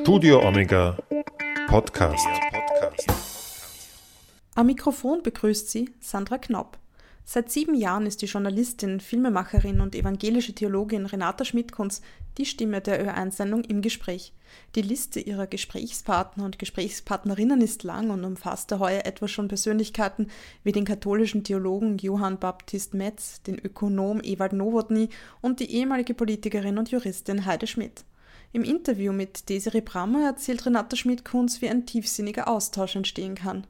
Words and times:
Studio 0.00 0.46
Omega 0.46 0.96
Podcast. 1.66 2.26
Am 4.54 4.66
Mikrofon 4.66 5.22
begrüßt 5.22 5.70
sie 5.70 5.90
Sandra 6.00 6.38
Knopp. 6.38 6.78
Seit 7.24 7.50
sieben 7.50 7.74
Jahren 7.74 8.06
ist 8.06 8.22
die 8.22 8.26
Journalistin, 8.26 9.00
Filmemacherin 9.00 9.80
und 9.80 9.94
evangelische 9.94 10.54
Theologin 10.54 11.04
Renata 11.04 11.44
Schmidkunz 11.44 12.00
die 12.38 12.46
Stimme 12.46 12.80
der 12.80 13.04
Ö1-Sendung 13.04 13.64
im 13.64 13.82
Gespräch. 13.82 14.32
Die 14.76 14.82
Liste 14.82 15.20
ihrer 15.20 15.46
Gesprächspartner 15.46 16.44
und 16.44 16.58
Gesprächspartnerinnen 16.58 17.60
ist 17.60 17.82
lang 17.82 18.10
und 18.10 18.24
umfasste 18.24 18.78
heuer 18.78 19.04
etwa 19.04 19.26
schon 19.26 19.48
Persönlichkeiten 19.48 20.28
wie 20.62 20.72
den 20.72 20.84
katholischen 20.84 21.44
Theologen 21.44 21.98
Johann 21.98 22.38
Baptist 22.38 22.94
Metz, 22.94 23.42
den 23.42 23.58
Ökonom 23.58 24.20
Ewald 24.22 24.52
Nowotny 24.52 25.08
und 25.40 25.60
die 25.60 25.70
ehemalige 25.72 26.14
Politikerin 26.14 26.78
und 26.78 26.90
Juristin 26.90 27.44
Heide 27.44 27.66
Schmidt. 27.66 28.04
Im 28.52 28.64
Interview 28.64 29.12
mit 29.12 29.48
Desiree 29.48 29.82
Brammer 29.82 30.24
erzählt 30.24 30.64
Renata 30.64 30.96
Schmidt-Kunz, 30.96 31.60
wie 31.60 31.68
ein 31.68 31.84
tiefsinniger 31.84 32.48
Austausch 32.48 32.96
entstehen 32.96 33.34
kann. 33.34 33.66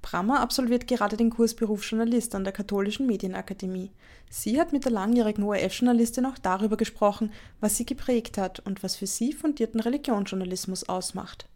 Brammer 0.00 0.40
absolviert 0.40 0.86
gerade 0.86 1.16
den 1.16 1.30
Kurs 1.30 1.54
Berufsjournalist 1.54 2.34
an 2.34 2.44
der 2.44 2.52
Katholischen 2.52 3.06
Medienakademie. 3.06 3.90
Sie 4.28 4.60
hat 4.60 4.72
mit 4.72 4.84
der 4.84 4.92
langjährigen 4.92 5.44
ORF-Journalistin 5.44 6.26
auch 6.26 6.38
darüber 6.38 6.76
gesprochen, 6.76 7.32
was 7.60 7.76
sie 7.76 7.86
geprägt 7.86 8.36
hat 8.36 8.60
und 8.60 8.82
was 8.82 8.96
für 8.96 9.06
sie 9.06 9.32
fundierten 9.32 9.80
Religionsjournalismus 9.80 10.88
ausmacht. 10.88 11.46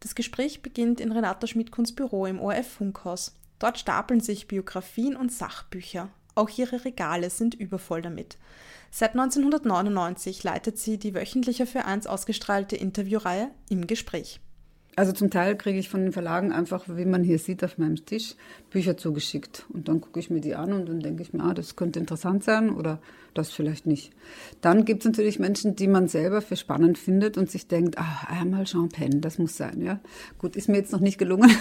Das 0.00 0.14
Gespräch 0.14 0.62
beginnt 0.62 1.00
in 1.00 1.12
Renata 1.12 1.46
Schmidtkunds 1.46 1.92
Büro 1.92 2.26
im 2.26 2.40
ORF-Funkhaus. 2.40 3.34
Dort 3.58 3.78
stapeln 3.78 4.20
sich 4.20 4.48
Biografien 4.48 5.16
und 5.16 5.32
Sachbücher. 5.32 6.10
Auch 6.36 6.50
ihre 6.56 6.84
Regale 6.84 7.30
sind 7.30 7.54
übervoll 7.54 8.02
damit. 8.02 8.36
Seit 8.90 9.12
1999 9.12 10.44
leitet 10.44 10.78
sie 10.78 10.98
die 10.98 11.14
wöchentliche 11.14 11.66
für 11.66 11.84
eins 11.84 12.06
ausgestrahlte 12.06 12.76
Interviewreihe 12.76 13.50
Im 13.68 13.86
Gespräch. 13.86 14.40
Also 14.98 15.12
zum 15.12 15.30
Teil 15.30 15.56
kriege 15.56 15.78
ich 15.78 15.90
von 15.90 16.00
den 16.00 16.12
Verlagen 16.12 16.52
einfach, 16.52 16.84
wie 16.88 17.04
man 17.04 17.22
hier 17.22 17.38
sieht 17.38 17.62
auf 17.62 17.76
meinem 17.76 18.06
Tisch, 18.06 18.34
Bücher 18.70 18.96
zugeschickt. 18.96 19.66
Und 19.68 19.88
dann 19.88 20.00
gucke 20.00 20.18
ich 20.18 20.30
mir 20.30 20.40
die 20.40 20.54
an 20.54 20.72
und 20.72 20.88
dann 20.88 21.00
denke 21.00 21.22
ich 21.22 21.34
mir, 21.34 21.44
ah, 21.44 21.52
das 21.52 21.76
könnte 21.76 21.98
interessant 21.98 22.44
sein 22.44 22.70
oder 22.70 22.98
das 23.34 23.50
vielleicht 23.50 23.86
nicht. 23.86 24.10
Dann 24.62 24.86
gibt 24.86 25.02
es 25.02 25.06
natürlich 25.06 25.38
Menschen, 25.38 25.76
die 25.76 25.86
man 25.86 26.08
selber 26.08 26.40
für 26.40 26.56
spannend 26.56 26.96
findet 26.96 27.36
und 27.36 27.50
sich 27.50 27.68
denkt, 27.68 27.98
ah, 27.98 28.26
einmal 28.28 28.64
Jean 28.64 28.88
das 29.20 29.36
muss 29.36 29.58
sein. 29.58 29.82
Ja, 29.82 30.00
Gut, 30.38 30.56
ist 30.56 30.68
mir 30.68 30.78
jetzt 30.78 30.92
noch 30.92 31.00
nicht 31.00 31.18
gelungen. 31.18 31.54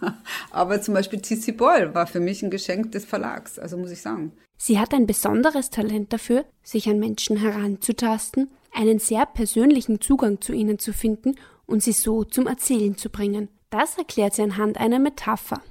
Aber 0.50 0.82
zum 0.82 0.92
Beispiel 0.92 1.22
T.C. 1.22 1.52
Boyle 1.52 1.94
war 1.94 2.06
für 2.06 2.20
mich 2.20 2.42
ein 2.42 2.50
Geschenk 2.50 2.92
des 2.92 3.06
Verlags, 3.06 3.58
also 3.58 3.78
muss 3.78 3.90
ich 3.90 4.02
sagen. 4.02 4.32
Sie 4.58 4.78
hat 4.78 4.92
ein 4.92 5.06
besonderes 5.06 5.70
Talent 5.70 6.12
dafür, 6.12 6.44
sich 6.62 6.90
an 6.90 6.98
Menschen 6.98 7.38
heranzutasten, 7.38 8.50
einen 8.74 8.98
sehr 8.98 9.24
persönlichen 9.24 10.00
Zugang 10.02 10.42
zu 10.42 10.52
ihnen 10.52 10.78
zu 10.78 10.92
finden 10.92 11.36
und 11.72 11.82
sie 11.82 11.92
so 11.92 12.22
zum 12.22 12.46
Erzählen 12.46 12.96
zu 12.96 13.08
bringen. 13.08 13.48
Das 13.70 13.96
erklärt 13.96 14.34
sie 14.34 14.42
anhand 14.42 14.78
einer 14.78 14.98
Metapher. 14.98 15.62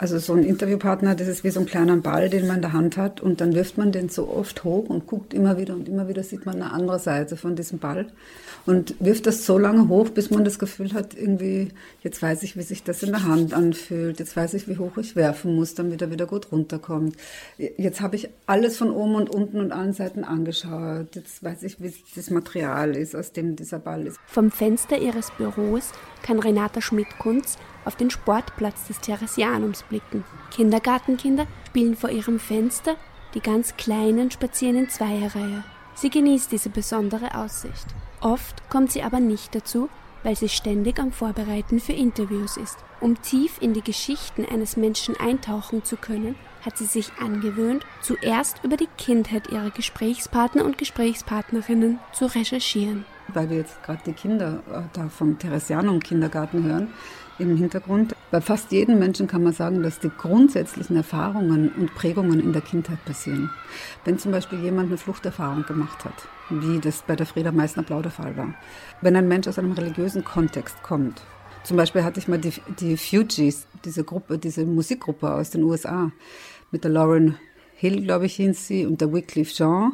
Also 0.00 0.18
so 0.18 0.32
ein 0.32 0.44
Interviewpartner, 0.44 1.14
das 1.14 1.28
ist 1.28 1.44
wie 1.44 1.50
so 1.50 1.60
ein 1.60 1.66
kleiner 1.66 1.94
Ball, 1.98 2.30
den 2.30 2.46
man 2.46 2.56
in 2.56 2.62
der 2.62 2.72
Hand 2.72 2.96
hat 2.96 3.20
und 3.20 3.42
dann 3.42 3.54
wirft 3.54 3.76
man 3.76 3.92
den 3.92 4.08
so 4.08 4.30
oft 4.30 4.64
hoch 4.64 4.88
und 4.88 5.06
guckt 5.06 5.34
immer 5.34 5.58
wieder 5.58 5.74
und 5.74 5.90
immer 5.90 6.08
wieder 6.08 6.22
sieht 6.22 6.46
man 6.46 6.54
eine 6.54 6.72
andere 6.72 6.98
Seite 6.98 7.36
von 7.36 7.54
diesem 7.54 7.80
Ball 7.80 8.06
und 8.64 8.94
wirft 8.98 9.26
das 9.26 9.44
so 9.44 9.58
lange 9.58 9.88
hoch, 9.88 10.08
bis 10.08 10.30
man 10.30 10.42
das 10.42 10.58
Gefühl 10.58 10.94
hat, 10.94 11.12
irgendwie, 11.12 11.68
jetzt 12.02 12.22
weiß 12.22 12.44
ich, 12.44 12.56
wie 12.56 12.62
sich 12.62 12.82
das 12.82 13.02
in 13.02 13.10
der 13.10 13.24
Hand 13.24 13.52
anfühlt, 13.52 14.18
jetzt 14.20 14.34
weiß 14.34 14.54
ich, 14.54 14.68
wie 14.68 14.78
hoch 14.78 14.96
ich 14.96 15.16
werfen 15.16 15.54
muss, 15.54 15.74
damit 15.74 16.00
er 16.00 16.10
wieder 16.10 16.24
gut 16.24 16.50
runterkommt. 16.50 17.14
Jetzt 17.58 18.00
habe 18.00 18.16
ich 18.16 18.30
alles 18.46 18.78
von 18.78 18.92
oben 18.92 19.16
und 19.16 19.28
unten 19.28 19.60
und 19.60 19.70
allen 19.70 19.92
Seiten 19.92 20.24
angeschaut, 20.24 21.14
jetzt 21.14 21.44
weiß 21.44 21.62
ich, 21.64 21.78
wie 21.78 21.92
das 22.16 22.30
Material 22.30 22.96
ist, 22.96 23.14
aus 23.14 23.32
dem 23.32 23.54
dieser 23.54 23.78
Ball 23.78 24.06
ist. 24.06 24.16
Vom 24.24 24.50
Fenster 24.50 24.96
ihres 24.96 25.30
Büros 25.36 25.90
kann 26.22 26.38
Renata 26.38 26.80
Schmidt-Kunz 26.80 27.58
auf 27.84 27.96
den 27.96 28.10
Sportplatz 28.10 28.86
des 28.86 29.00
Theresianums 29.00 29.82
blicken. 29.84 30.24
Kindergartenkinder 30.50 31.46
spielen 31.68 31.96
vor 31.96 32.10
ihrem 32.10 32.38
Fenster, 32.38 32.96
die 33.34 33.40
ganz 33.40 33.76
Kleinen 33.76 34.30
spazieren 34.30 34.76
in 34.76 34.88
Zweierreihe. 34.88 35.64
Sie 35.94 36.10
genießt 36.10 36.50
diese 36.50 36.70
besondere 36.70 37.34
Aussicht. 37.34 37.86
Oft 38.20 38.68
kommt 38.68 38.92
sie 38.92 39.02
aber 39.02 39.20
nicht 39.20 39.54
dazu, 39.54 39.88
weil 40.22 40.36
sie 40.36 40.48
ständig 40.48 40.98
am 40.98 41.12
Vorbereiten 41.12 41.80
für 41.80 41.92
Interviews 41.92 42.56
ist. 42.56 42.78
Um 43.00 43.20
tief 43.22 43.56
in 43.60 43.72
die 43.72 43.82
Geschichten 43.82 44.44
eines 44.44 44.76
Menschen 44.76 45.16
eintauchen 45.18 45.84
zu 45.84 45.96
können, 45.96 46.36
hat 46.64 46.76
sie 46.76 46.84
sich 46.84 47.10
angewöhnt, 47.18 47.86
zuerst 48.02 48.62
über 48.62 48.76
die 48.76 48.88
Kindheit 48.98 49.50
ihrer 49.50 49.70
Gesprächspartner 49.70 50.64
und 50.64 50.76
Gesprächspartnerinnen 50.76 51.98
zu 52.12 52.26
recherchieren. 52.26 53.06
Weil 53.28 53.48
wir 53.48 53.58
jetzt 53.58 53.82
gerade 53.82 54.02
die 54.04 54.12
Kinder 54.12 54.62
äh, 54.70 54.82
da 54.92 55.08
vom 55.08 55.38
Theresianum 55.38 56.00
Kindergarten 56.00 56.64
hören, 56.64 56.88
im 57.40 57.56
Hintergrund. 57.56 58.14
Bei 58.30 58.40
fast 58.40 58.70
jedem 58.72 58.98
Menschen 58.98 59.26
kann 59.26 59.42
man 59.42 59.52
sagen, 59.52 59.82
dass 59.82 59.98
die 59.98 60.10
grundsätzlichen 60.10 60.96
Erfahrungen 60.96 61.70
und 61.70 61.94
Prägungen 61.94 62.40
in 62.40 62.52
der 62.52 62.62
Kindheit 62.62 63.04
passieren. 63.04 63.50
Wenn 64.04 64.18
zum 64.18 64.32
Beispiel 64.32 64.60
jemand 64.60 64.88
eine 64.88 64.98
Fluchterfahrung 64.98 65.64
gemacht 65.64 66.04
hat, 66.04 66.14
wie 66.50 66.78
das 66.78 67.02
bei 67.02 67.16
der 67.16 67.26
Frieda 67.26 67.52
Meissner-Blau 67.52 68.02
der 68.02 68.10
Fall 68.10 68.36
war. 68.36 68.54
Wenn 69.00 69.16
ein 69.16 69.28
Mensch 69.28 69.48
aus 69.48 69.58
einem 69.58 69.72
religiösen 69.72 70.24
Kontext 70.24 70.82
kommt, 70.82 71.22
zum 71.62 71.76
Beispiel 71.76 72.04
hatte 72.04 72.20
ich 72.20 72.28
mal 72.28 72.38
die, 72.38 72.52
die 72.80 72.96
Fugees, 72.96 73.66
diese 73.84 74.04
Gruppe, 74.04 74.38
diese 74.38 74.64
Musikgruppe 74.64 75.32
aus 75.32 75.50
den 75.50 75.62
USA, 75.62 76.10
mit 76.70 76.84
der 76.84 76.90
Lauren 76.90 77.36
Hill, 77.76 78.02
glaube 78.02 78.26
ich, 78.26 78.36
hieß 78.36 78.66
sie, 78.66 78.86
und 78.86 79.00
der 79.00 79.12
Wycliffe 79.12 79.54
Jean 79.54 79.92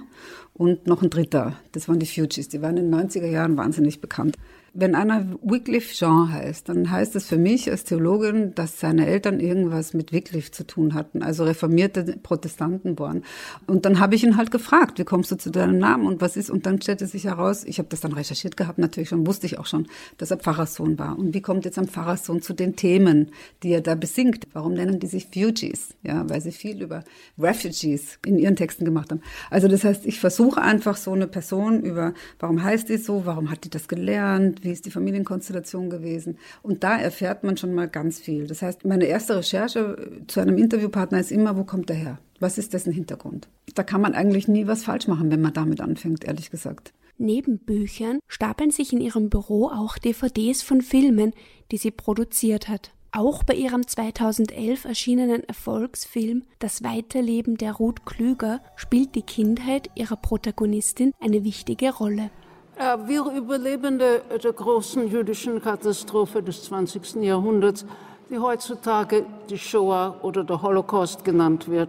und 0.54 0.86
noch 0.86 1.02
ein 1.02 1.10
dritter. 1.10 1.54
Das 1.72 1.88
waren 1.88 1.98
die 1.98 2.06
Fugees. 2.06 2.48
Die 2.48 2.60
waren 2.62 2.76
in 2.76 2.90
den 2.90 3.08
90er 3.08 3.26
Jahren 3.26 3.56
wahnsinnig 3.56 4.00
bekannt 4.00 4.36
wenn 4.78 4.94
einer 4.94 5.26
Wycliffe 5.42 5.94
Jean 5.94 6.30
heißt, 6.30 6.68
dann 6.68 6.90
heißt 6.90 7.14
das 7.14 7.26
für 7.26 7.38
mich 7.38 7.70
als 7.70 7.84
Theologin, 7.84 8.54
dass 8.54 8.78
seine 8.78 9.06
Eltern 9.06 9.40
irgendwas 9.40 9.94
mit 9.94 10.12
Wycliffe 10.12 10.50
zu 10.50 10.66
tun 10.66 10.92
hatten, 10.92 11.22
also 11.22 11.44
reformierte 11.44 12.04
Protestanten 12.22 12.98
waren. 12.98 13.24
Und 13.66 13.86
dann 13.86 13.98
habe 14.00 14.14
ich 14.14 14.22
ihn 14.22 14.36
halt 14.36 14.50
gefragt, 14.50 14.98
wie 14.98 15.04
kommst 15.04 15.30
du 15.30 15.36
zu 15.36 15.50
deinem 15.50 15.78
Namen 15.78 16.06
und 16.06 16.20
was 16.20 16.36
ist? 16.36 16.50
Und 16.50 16.66
dann 16.66 16.80
stellte 16.80 17.06
sich 17.06 17.24
heraus, 17.24 17.64
ich 17.64 17.78
habe 17.78 17.88
das 17.88 18.00
dann 18.00 18.12
recherchiert 18.12 18.56
gehabt, 18.56 18.78
natürlich 18.78 19.08
schon, 19.08 19.26
wusste 19.26 19.46
ich 19.46 19.58
auch 19.58 19.66
schon, 19.66 19.86
dass 20.18 20.30
er 20.30 20.36
Pfarrerssohn 20.36 20.98
war. 20.98 21.18
Und 21.18 21.32
wie 21.32 21.40
kommt 21.40 21.64
jetzt 21.64 21.78
ein 21.78 21.88
Pfarrerssohn 21.88 22.42
zu 22.42 22.52
den 22.52 22.76
Themen, 22.76 23.30
die 23.62 23.70
er 23.70 23.80
da 23.80 23.94
besingt? 23.94 24.46
Warum 24.52 24.74
nennen 24.74 25.00
die 25.00 25.06
sich 25.06 25.28
Fugees? 25.32 25.94
Ja, 26.02 26.28
weil 26.28 26.42
sie 26.42 26.52
viel 26.52 26.82
über 26.82 27.02
Refugees 27.38 28.18
in 28.26 28.38
ihren 28.38 28.56
Texten 28.56 28.84
gemacht 28.84 29.10
haben. 29.10 29.22
Also 29.48 29.68
das 29.68 29.84
heißt, 29.84 30.04
ich 30.04 30.20
versuche 30.20 30.60
einfach 30.60 30.98
so 30.98 31.12
eine 31.12 31.26
Person 31.26 31.80
über, 31.80 32.12
warum 32.38 32.62
heißt 32.62 32.90
die 32.90 32.98
so, 32.98 33.24
warum 33.24 33.50
hat 33.50 33.64
die 33.64 33.70
das 33.70 33.88
gelernt, 33.88 34.65
wie 34.66 34.72
ist 34.72 34.84
die 34.84 34.90
Familienkonstellation 34.90 35.88
gewesen. 35.88 36.38
Und 36.62 36.84
da 36.84 36.98
erfährt 36.98 37.44
man 37.44 37.56
schon 37.56 37.72
mal 37.72 37.88
ganz 37.88 38.18
viel. 38.18 38.46
Das 38.46 38.60
heißt, 38.60 38.84
meine 38.84 39.06
erste 39.06 39.36
Recherche 39.36 39.96
zu 40.26 40.40
einem 40.40 40.58
Interviewpartner 40.58 41.20
ist 41.20 41.32
immer, 41.32 41.56
wo 41.56 41.64
kommt 41.64 41.88
der 41.88 41.96
her? 41.96 42.18
Was 42.40 42.58
ist 42.58 42.74
dessen 42.74 42.92
Hintergrund? 42.92 43.48
Da 43.74 43.82
kann 43.82 44.02
man 44.02 44.14
eigentlich 44.14 44.48
nie 44.48 44.66
was 44.66 44.84
falsch 44.84 45.08
machen, 45.08 45.30
wenn 45.30 45.40
man 45.40 45.54
damit 45.54 45.80
anfängt, 45.80 46.24
ehrlich 46.24 46.50
gesagt. 46.50 46.92
Neben 47.18 47.58
Büchern 47.58 48.18
stapeln 48.28 48.70
sich 48.70 48.92
in 48.92 49.00
ihrem 49.00 49.30
Büro 49.30 49.68
auch 49.68 49.96
DVDs 49.96 50.62
von 50.62 50.82
Filmen, 50.82 51.32
die 51.70 51.78
sie 51.78 51.90
produziert 51.90 52.68
hat. 52.68 52.92
Auch 53.12 53.44
bei 53.44 53.54
ihrem 53.54 53.86
2011 53.86 54.84
erschienenen 54.84 55.42
Erfolgsfilm 55.44 56.42
Das 56.58 56.82
Weiterleben 56.82 57.56
der 57.56 57.72
Ruth 57.72 58.04
Klüger 58.04 58.60
spielt 58.74 59.14
die 59.14 59.22
Kindheit 59.22 59.88
ihrer 59.94 60.16
Protagonistin 60.16 61.12
eine 61.18 61.42
wichtige 61.42 61.94
Rolle. 61.94 62.30
Äh, 62.78 62.98
wir 63.06 63.24
Überlebende 63.32 64.20
der 64.42 64.52
großen 64.52 65.08
jüdischen 65.08 65.62
Katastrophe 65.62 66.42
des 66.42 66.64
20. 66.64 67.16
Jahrhunderts, 67.22 67.86
die 68.28 68.38
heutzutage 68.38 69.24
die 69.48 69.56
Shoah 69.56 70.16
oder 70.22 70.44
der 70.44 70.60
Holocaust 70.60 71.24
genannt 71.24 71.68
wird, 71.68 71.88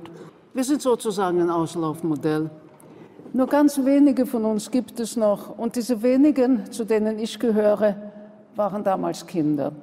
wir 0.54 0.64
sind 0.64 0.82
sozusagen 0.82 1.42
ein 1.42 1.50
Auslaufmodell. 1.50 2.50
Nur 3.34 3.48
ganz 3.48 3.84
wenige 3.84 4.26
von 4.26 4.46
uns 4.46 4.72
gibt 4.72 5.00
es 5.02 5.18
noch 5.18 5.58
und 5.58 5.76
diese 5.76 6.02
wenigen, 6.02 6.72
zu 6.72 6.86
denen 6.86 7.20
ich 7.20 7.38
gehöre, 7.38 7.96
waren 8.56 8.84
damals 8.84 9.28
Kinder. 9.28 9.74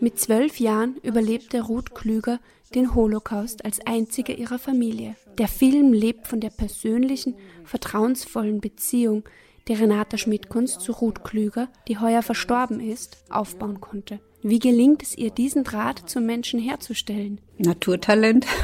Mit 0.00 0.18
zwölf 0.18 0.58
Jahren 0.58 0.96
überlebte 1.04 1.62
Ruth 1.62 1.94
Klüger 1.94 2.40
den 2.74 2.96
Holocaust 2.96 3.64
als 3.64 3.78
einzige 3.86 4.32
ihrer 4.32 4.58
Familie. 4.58 5.14
Der 5.38 5.46
Film 5.46 5.92
lebt 5.92 6.26
von 6.26 6.40
der 6.40 6.50
persönlichen, 6.50 7.36
vertrauensvollen 7.64 8.60
Beziehung, 8.60 9.22
die 9.68 9.74
Renata 9.74 10.18
Schmidt-Kunst 10.18 10.80
zu 10.80 10.92
Ruth 10.92 11.24
Klüger, 11.24 11.68
die 11.88 11.98
heuer 11.98 12.22
verstorben 12.22 12.80
ist, 12.80 13.18
aufbauen 13.30 13.80
konnte. 13.80 14.20
Wie 14.42 14.58
gelingt 14.58 15.02
es 15.02 15.16
ihr, 15.16 15.30
diesen 15.30 15.62
Draht 15.62 16.10
zum 16.10 16.26
Menschen 16.26 16.58
herzustellen? 16.58 17.40
Naturtalent? 17.58 18.46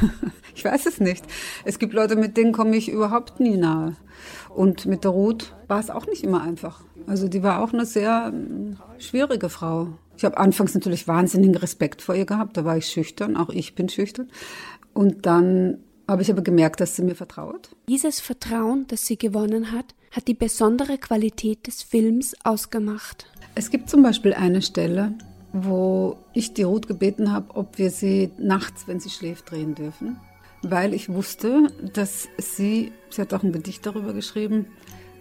Ich 0.54 0.64
weiß 0.64 0.86
es 0.86 0.98
nicht. 0.98 1.24
Es 1.64 1.78
gibt 1.78 1.92
Leute, 1.92 2.16
mit 2.16 2.36
denen 2.36 2.50
komme 2.50 2.74
ich 2.74 2.90
überhaupt 2.90 3.38
nie 3.38 3.56
nahe. 3.56 3.94
Und 4.52 4.86
mit 4.86 5.04
der 5.04 5.12
Ruth 5.12 5.54
war 5.68 5.78
es 5.78 5.88
auch 5.88 6.06
nicht 6.06 6.24
immer 6.24 6.42
einfach. 6.42 6.82
Also 7.06 7.28
die 7.28 7.44
war 7.44 7.62
auch 7.62 7.72
eine 7.72 7.86
sehr 7.86 8.32
hm, 8.32 8.76
schwierige 8.98 9.50
Frau. 9.50 9.90
Ich 10.16 10.24
habe 10.24 10.36
anfangs 10.36 10.74
natürlich 10.74 11.06
wahnsinnigen 11.06 11.54
Respekt 11.54 12.02
vor 12.02 12.16
ihr 12.16 12.26
gehabt. 12.26 12.56
Da 12.56 12.64
war 12.64 12.76
ich 12.76 12.88
schüchtern, 12.88 13.36
auch 13.36 13.50
ich 13.50 13.76
bin 13.76 13.88
schüchtern. 13.88 14.32
Und 14.94 15.26
dann 15.26 15.78
habe 16.08 16.22
ich 16.22 16.30
aber 16.32 16.42
gemerkt, 16.42 16.80
dass 16.80 16.96
sie 16.96 17.02
mir 17.02 17.14
vertraut. 17.14 17.68
Dieses 17.88 18.18
Vertrauen, 18.18 18.86
das 18.88 19.06
sie 19.06 19.16
gewonnen 19.16 19.70
hat, 19.70 19.94
hat 20.10 20.28
die 20.28 20.34
besondere 20.34 20.98
Qualität 20.98 21.66
des 21.66 21.82
Films 21.82 22.34
ausgemacht. 22.44 23.26
Es 23.54 23.70
gibt 23.70 23.90
zum 23.90 24.02
Beispiel 24.02 24.34
eine 24.34 24.62
Stelle, 24.62 25.14
wo 25.52 26.16
ich 26.32 26.54
die 26.54 26.62
Ruth 26.62 26.86
gebeten 26.86 27.32
habe, 27.32 27.56
ob 27.56 27.78
wir 27.78 27.90
sie 27.90 28.30
nachts, 28.38 28.86
wenn 28.86 29.00
sie 29.00 29.10
schläft, 29.10 29.50
drehen 29.50 29.74
dürfen. 29.74 30.18
Weil 30.62 30.92
ich 30.92 31.08
wusste, 31.08 31.68
dass 31.94 32.28
sie, 32.38 32.92
sie 33.10 33.22
hat 33.22 33.32
auch 33.32 33.42
ein 33.42 33.52
Gedicht 33.52 33.86
darüber 33.86 34.12
geschrieben, 34.12 34.66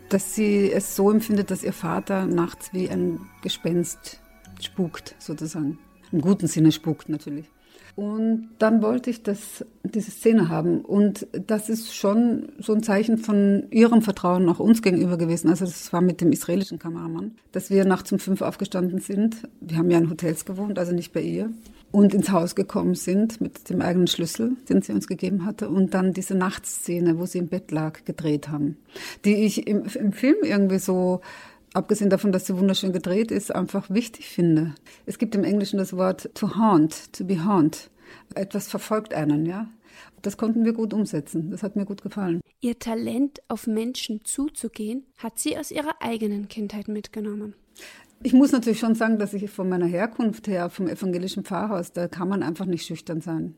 dass 0.10 0.36
sie 0.36 0.72
es 0.72 0.96
so 0.96 1.12
empfindet, 1.12 1.52
dass 1.52 1.64
ihr 1.64 1.74
Vater 1.74 2.26
nachts 2.26 2.74
wie 2.74 2.90
ein 2.90 3.20
Gespenst 3.42 4.20
spukt, 4.62 5.16
sozusagen. 5.20 5.80
Im 6.12 6.22
guten 6.22 6.48
Sinne 6.48 6.72
spukt 6.72 7.10
natürlich. 7.10 7.46
Und 7.98 8.50
dann 8.60 8.84
wollte 8.84 9.10
ich 9.10 9.24
das, 9.24 9.66
diese 9.82 10.12
Szene 10.12 10.50
haben. 10.50 10.82
Und 10.82 11.26
das 11.32 11.68
ist 11.68 11.96
schon 11.96 12.50
so 12.60 12.74
ein 12.74 12.84
Zeichen 12.84 13.18
von 13.18 13.64
ihrem 13.72 14.04
Vertrauen 14.04 14.48
auch 14.50 14.60
uns 14.60 14.84
gegenüber 14.84 15.18
gewesen. 15.18 15.50
Also 15.50 15.66
das 15.66 15.92
war 15.92 16.02
mit 16.02 16.22
dem 16.22 16.32
israelischen 16.32 16.78
Kameramann, 16.78 17.32
dass 17.54 17.72
wir 17.72 17.86
nachts 17.86 18.12
um 18.12 18.20
fünf 18.20 18.44
aufgestanden 18.44 19.00
sind. 19.00 19.38
Wir 19.62 19.78
haben 19.78 19.90
ja 19.90 19.98
in 19.98 20.12
Hotels 20.12 20.46
gewohnt, 20.46 20.78
also 20.78 20.94
nicht 20.94 21.12
bei 21.12 21.22
ihr. 21.22 21.50
Und 21.90 22.14
ins 22.14 22.30
Haus 22.30 22.54
gekommen 22.54 22.94
sind 22.94 23.42
mit 23.42 23.68
dem 23.68 23.82
eigenen 23.82 24.06
Schlüssel, 24.06 24.58
den 24.70 24.84
sie 24.84 24.92
uns 24.92 25.08
gegeben 25.08 25.44
hatte. 25.44 25.68
Und 25.68 25.96
dann 25.96 26.14
diese 26.14 26.36
Nachtszene, 26.36 27.18
wo 27.18 27.26
sie 27.26 27.40
im 27.40 27.48
Bett 27.48 27.72
lag, 27.72 28.06
gedreht 28.06 28.50
haben. 28.50 28.78
Die 29.26 29.44
ich 29.44 29.66
im, 29.66 29.86
im 29.86 30.12
Film 30.14 30.36
irgendwie 30.44 30.78
so 30.78 31.22
abgesehen 31.74 32.10
davon, 32.10 32.32
dass 32.32 32.46
sie 32.46 32.58
wunderschön 32.58 32.94
gedreht 32.94 33.32
ist, 33.32 33.54
einfach 33.54 33.90
wichtig 33.90 34.28
finde. 34.28 34.76
Es 35.06 35.18
gibt 35.18 35.36
im 35.36 35.44
Englischen 35.44 35.78
das 35.78 35.96
Wort 35.96 36.30
to 36.34 36.56
haunt, 36.56 37.14
to 37.14 37.26
be 37.26 37.44
haunt. 37.44 37.90
Etwas 38.36 38.68
verfolgt 38.68 39.14
einen, 39.14 39.46
ja. 39.46 39.68
Das 40.22 40.38
konnten 40.38 40.66
wir 40.66 40.74
gut 40.74 40.94
umsetzen. 40.94 41.52
Das 41.52 41.64
hat 41.64 41.76
mir 41.76 41.86
gut 41.86 42.02
gefallen. 42.02 42.42
Ihr 42.60 42.80
Talent, 42.80 43.42
auf 43.48 43.68
Menschen 43.68 44.22
zuzugehen, 44.24 45.06
hat 45.18 45.40
sie 45.40 45.58
aus 45.58 45.72
ihrer 45.72 46.02
eigenen 46.02 46.48
Kindheit 46.48 46.88
mitgenommen. 46.88 47.54
Ich 48.24 48.34
muss 48.34 48.52
natürlich 48.52 48.80
schon 48.80 48.96
sagen, 48.96 49.20
dass 49.20 49.34
ich 49.34 49.50
von 49.50 49.70
meiner 49.70 49.86
Herkunft 49.86 50.48
her, 50.48 50.70
vom 50.70 50.88
evangelischen 50.88 51.44
Pfarrhaus, 51.44 51.94
da 51.94 52.08
kann 52.08 52.28
man 52.28 52.42
einfach 52.42 52.66
nicht 52.66 52.86
schüchtern 52.86 53.22
sein 53.22 53.56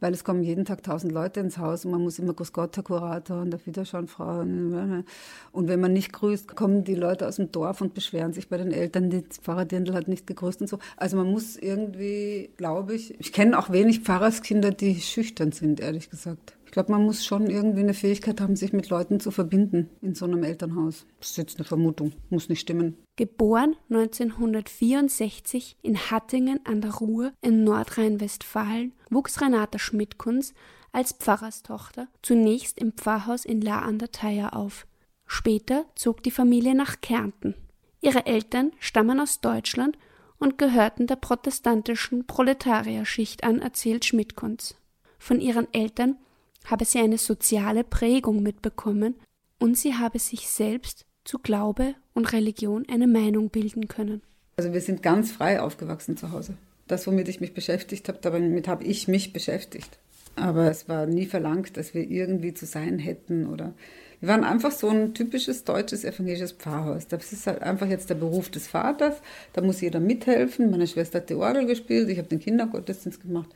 weil 0.00 0.12
es 0.12 0.24
kommen 0.24 0.42
jeden 0.42 0.64
Tag 0.64 0.82
tausend 0.82 1.12
Leute 1.12 1.40
ins 1.40 1.58
Haus 1.58 1.84
und 1.84 1.90
man 1.90 2.02
muss 2.02 2.18
immer 2.18 2.34
Grüß 2.34 2.52
Gott, 2.52 2.76
Herr 2.76 2.82
Kurator 2.82 3.42
und 3.42 3.54
auf 3.54 3.66
Wiederschauen, 3.66 4.06
Frau. 4.06 4.40
Und 4.40 5.04
wenn 5.52 5.80
man 5.80 5.92
nicht 5.92 6.12
grüßt, 6.12 6.56
kommen 6.56 6.84
die 6.84 6.94
Leute 6.94 7.26
aus 7.26 7.36
dem 7.36 7.52
Dorf 7.52 7.80
und 7.80 7.94
beschweren 7.94 8.32
sich 8.32 8.48
bei 8.48 8.56
den 8.56 8.72
Eltern, 8.72 9.10
die 9.10 9.22
Pfarrer 9.22 9.64
Dirndl 9.64 9.94
hat 9.94 10.08
nicht 10.08 10.26
gegrüßt 10.26 10.60
und 10.62 10.66
so. 10.68 10.78
Also 10.96 11.16
man 11.16 11.30
muss 11.30 11.56
irgendwie, 11.56 12.50
glaube 12.56 12.94
ich, 12.94 13.18
ich 13.20 13.32
kenne 13.32 13.58
auch 13.58 13.70
wenig 13.70 14.00
Pfarrerskinder, 14.00 14.70
die 14.70 15.00
schüchtern 15.00 15.52
sind, 15.52 15.80
ehrlich 15.80 16.10
gesagt. 16.10 16.54
Ich 16.70 16.72
glaube, 16.72 16.92
man 16.92 17.02
muss 17.02 17.24
schon 17.24 17.50
irgendwie 17.50 17.80
eine 17.80 17.94
Fähigkeit 17.94 18.40
haben, 18.40 18.54
sich 18.54 18.72
mit 18.72 18.90
Leuten 18.90 19.18
zu 19.18 19.32
verbinden 19.32 19.90
in 20.02 20.14
so 20.14 20.24
einem 20.24 20.44
Elternhaus. 20.44 21.04
Das 21.18 21.30
ist 21.30 21.36
jetzt 21.36 21.56
eine 21.58 21.64
Vermutung, 21.64 22.12
muss 22.28 22.48
nicht 22.48 22.60
stimmen. 22.60 22.96
Geboren 23.16 23.74
1964 23.88 25.78
in 25.82 25.98
Hattingen 25.98 26.60
an 26.64 26.80
der 26.80 26.94
Ruhr 26.94 27.32
in 27.40 27.64
Nordrhein-Westfalen, 27.64 28.92
wuchs 29.10 29.40
Renata 29.40 29.80
Schmidtkunz 29.80 30.54
als 30.92 31.10
Pfarrerstochter 31.10 32.06
zunächst 32.22 32.78
im 32.78 32.92
Pfarrhaus 32.92 33.44
in 33.44 33.60
La 33.62 33.80
an 33.80 33.98
der 33.98 34.12
Thaya 34.12 34.50
auf. 34.50 34.86
Später 35.26 35.86
zog 35.96 36.22
die 36.22 36.30
Familie 36.30 36.76
nach 36.76 37.00
Kärnten. 37.00 37.56
Ihre 38.00 38.26
Eltern 38.26 38.70
stammen 38.78 39.18
aus 39.18 39.40
Deutschland 39.40 39.98
und 40.38 40.56
gehörten 40.56 41.08
der 41.08 41.16
protestantischen 41.16 42.28
Proletarierschicht 42.28 43.42
an, 43.42 43.58
erzählt 43.58 44.04
Schmidtkunz. 44.04 44.76
Von 45.18 45.40
ihren 45.40 45.66
Eltern 45.74 46.16
habe 46.64 46.84
sie 46.84 46.98
eine 46.98 47.18
soziale 47.18 47.84
Prägung 47.84 48.42
mitbekommen 48.42 49.16
und 49.58 49.76
sie 49.76 49.94
habe 49.94 50.18
sich 50.18 50.48
selbst 50.48 51.06
zu 51.24 51.38
Glaube 51.38 51.94
und 52.14 52.32
Religion 52.32 52.86
eine 52.90 53.06
Meinung 53.06 53.50
bilden 53.50 53.88
können. 53.88 54.22
Also 54.56 54.72
wir 54.72 54.80
sind 54.80 55.02
ganz 55.02 55.32
frei 55.32 55.60
aufgewachsen 55.60 56.16
zu 56.16 56.32
Hause. 56.32 56.54
Das, 56.86 57.06
womit 57.06 57.28
ich 57.28 57.40
mich 57.40 57.54
beschäftigt 57.54 58.08
habe, 58.08 58.18
damit 58.20 58.68
habe 58.68 58.84
ich 58.84 59.08
mich 59.08 59.32
beschäftigt. 59.32 59.98
Aber 60.36 60.70
es 60.70 60.88
war 60.88 61.06
nie 61.06 61.26
verlangt, 61.26 61.76
dass 61.76 61.94
wir 61.94 62.08
irgendwie 62.08 62.54
zu 62.54 62.66
sein 62.66 62.98
hätten 62.98 63.46
oder 63.46 63.74
wir 64.20 64.28
waren 64.28 64.44
einfach 64.44 64.70
so 64.70 64.88
ein 64.88 65.14
typisches 65.14 65.64
deutsches 65.64 66.04
evangelisches 66.04 66.52
Pfarrhaus. 66.52 67.08
Das 67.08 67.32
ist 67.32 67.46
halt 67.46 67.62
einfach 67.62 67.88
jetzt 67.88 68.10
der 68.10 68.16
Beruf 68.16 68.50
des 68.50 68.68
Vaters. 68.68 69.16
Da 69.54 69.62
muss 69.62 69.80
jeder 69.80 69.98
mithelfen. 69.98 70.70
Meine 70.70 70.86
Schwester 70.86 71.18
hat 71.18 71.30
die 71.30 71.34
Orgel 71.34 71.66
gespielt, 71.66 72.10
ich 72.10 72.18
habe 72.18 72.28
den 72.28 72.40
Kindergottesdienst 72.40 73.22
gemacht. 73.22 73.48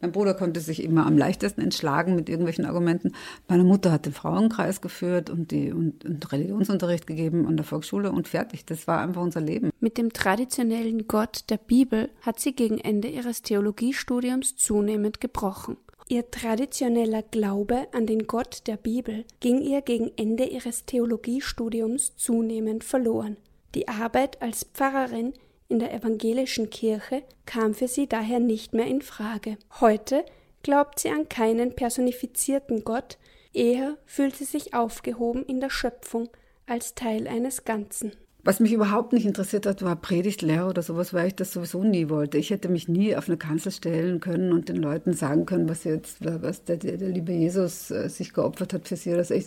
Mein 0.00 0.12
Bruder 0.12 0.34
konnte 0.34 0.60
sich 0.60 0.82
immer 0.82 1.06
am 1.06 1.18
leichtesten 1.18 1.60
entschlagen 1.60 2.14
mit 2.14 2.28
irgendwelchen 2.28 2.64
Argumenten. 2.64 3.12
Meine 3.48 3.64
Mutter 3.64 3.92
hat 3.92 4.06
den 4.06 4.14
Frauenkreis 4.14 4.80
geführt 4.80 5.28
und, 5.28 5.50
die, 5.50 5.72
und, 5.72 6.04
und 6.06 6.32
Religionsunterricht 6.32 7.06
gegeben 7.06 7.46
an 7.46 7.56
der 7.56 7.64
Volksschule 7.64 8.10
und 8.10 8.26
fertig. 8.26 8.64
Das 8.64 8.86
war 8.86 9.00
einfach 9.00 9.22
unser 9.22 9.42
Leben. 9.42 9.70
Mit 9.78 9.98
dem 9.98 10.12
traditionellen 10.12 11.06
Gott 11.06 11.44
der 11.50 11.58
Bibel 11.58 12.08
hat 12.22 12.40
sie 12.40 12.54
gegen 12.54 12.78
Ende 12.78 13.08
ihres 13.08 13.42
Theologiestudiums 13.42 14.56
zunehmend 14.56 15.20
gebrochen. 15.20 15.76
Ihr 16.08 16.28
traditioneller 16.30 17.22
Glaube 17.22 17.86
an 17.92 18.06
den 18.06 18.26
Gott 18.26 18.66
der 18.66 18.76
Bibel 18.76 19.24
ging 19.38 19.60
ihr 19.60 19.82
gegen 19.82 20.10
Ende 20.16 20.44
ihres 20.44 20.84
Theologiestudiums 20.84 22.16
zunehmend 22.16 22.82
verloren. 22.82 23.36
Die 23.76 23.86
Arbeit 23.86 24.42
als 24.42 24.64
Pfarrerin 24.74 25.34
in 25.70 25.78
der 25.78 25.94
evangelischen 25.94 26.68
Kirche 26.68 27.22
kam 27.46 27.74
für 27.74 27.88
sie 27.88 28.08
daher 28.08 28.40
nicht 28.40 28.74
mehr 28.74 28.86
in 28.86 29.02
Frage. 29.02 29.56
Heute 29.80 30.24
glaubt 30.62 30.98
sie 30.98 31.10
an 31.10 31.28
keinen 31.28 31.74
personifizierten 31.74 32.84
Gott, 32.84 33.18
eher 33.52 33.96
fühlt 34.04 34.36
sie 34.36 34.44
sich 34.44 34.74
aufgehoben 34.74 35.44
in 35.44 35.60
der 35.60 35.70
Schöpfung 35.70 36.28
als 36.66 36.94
Teil 36.94 37.26
eines 37.28 37.64
Ganzen. 37.64 38.12
Was 38.42 38.58
mich 38.58 38.72
überhaupt 38.72 39.12
nicht 39.12 39.26
interessiert 39.26 39.66
hat, 39.66 39.82
war 39.82 39.96
Predigtlehrer 39.96 40.68
oder 40.68 40.82
sowas, 40.82 41.12
weil 41.12 41.28
ich 41.28 41.34
das 41.34 41.52
sowieso 41.52 41.84
nie 41.84 42.08
wollte. 42.08 42.38
Ich 42.38 42.50
hätte 42.50 42.68
mich 42.68 42.88
nie 42.88 43.14
auf 43.14 43.28
eine 43.28 43.36
Kanzel 43.36 43.70
stellen 43.70 44.20
können 44.20 44.52
und 44.52 44.68
den 44.68 44.76
Leuten 44.76 45.12
sagen 45.12 45.44
können, 45.44 45.68
was 45.68 45.84
jetzt, 45.84 46.18
was 46.20 46.64
der, 46.64 46.78
der, 46.78 46.96
der 46.96 47.10
liebe 47.10 47.32
Jesus 47.32 47.90
äh, 47.90 48.08
sich 48.08 48.32
geopfert 48.32 48.72
hat 48.72 48.88
für 48.88 48.96
sie. 48.96 49.12
Oder 49.12 49.30
Ich, 49.30 49.46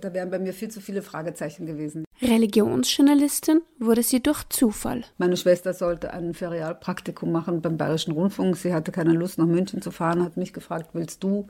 da 0.00 0.14
wären 0.14 0.30
bei 0.30 0.38
mir 0.38 0.52
viel 0.52 0.68
zu 0.68 0.80
viele 0.80 1.02
Fragezeichen 1.02 1.66
gewesen. 1.66 2.04
Religionsjournalistin 2.22 3.62
wurde 3.78 4.02
sie 4.02 4.22
durch 4.22 4.44
Zufall. 4.48 5.04
Meine 5.18 5.36
Schwester 5.36 5.72
sollte 5.72 6.12
ein 6.12 6.34
Ferialpraktikum 6.34 7.30
machen 7.32 7.60
beim 7.60 7.76
Bayerischen 7.76 8.12
Rundfunk. 8.12 8.56
Sie 8.56 8.72
hatte 8.72 8.92
keine 8.92 9.12
Lust, 9.12 9.38
nach 9.38 9.46
München 9.46 9.82
zu 9.82 9.90
fahren, 9.90 10.24
hat 10.24 10.36
mich 10.36 10.52
gefragt, 10.52 10.90
willst 10.92 11.22
du? 11.22 11.48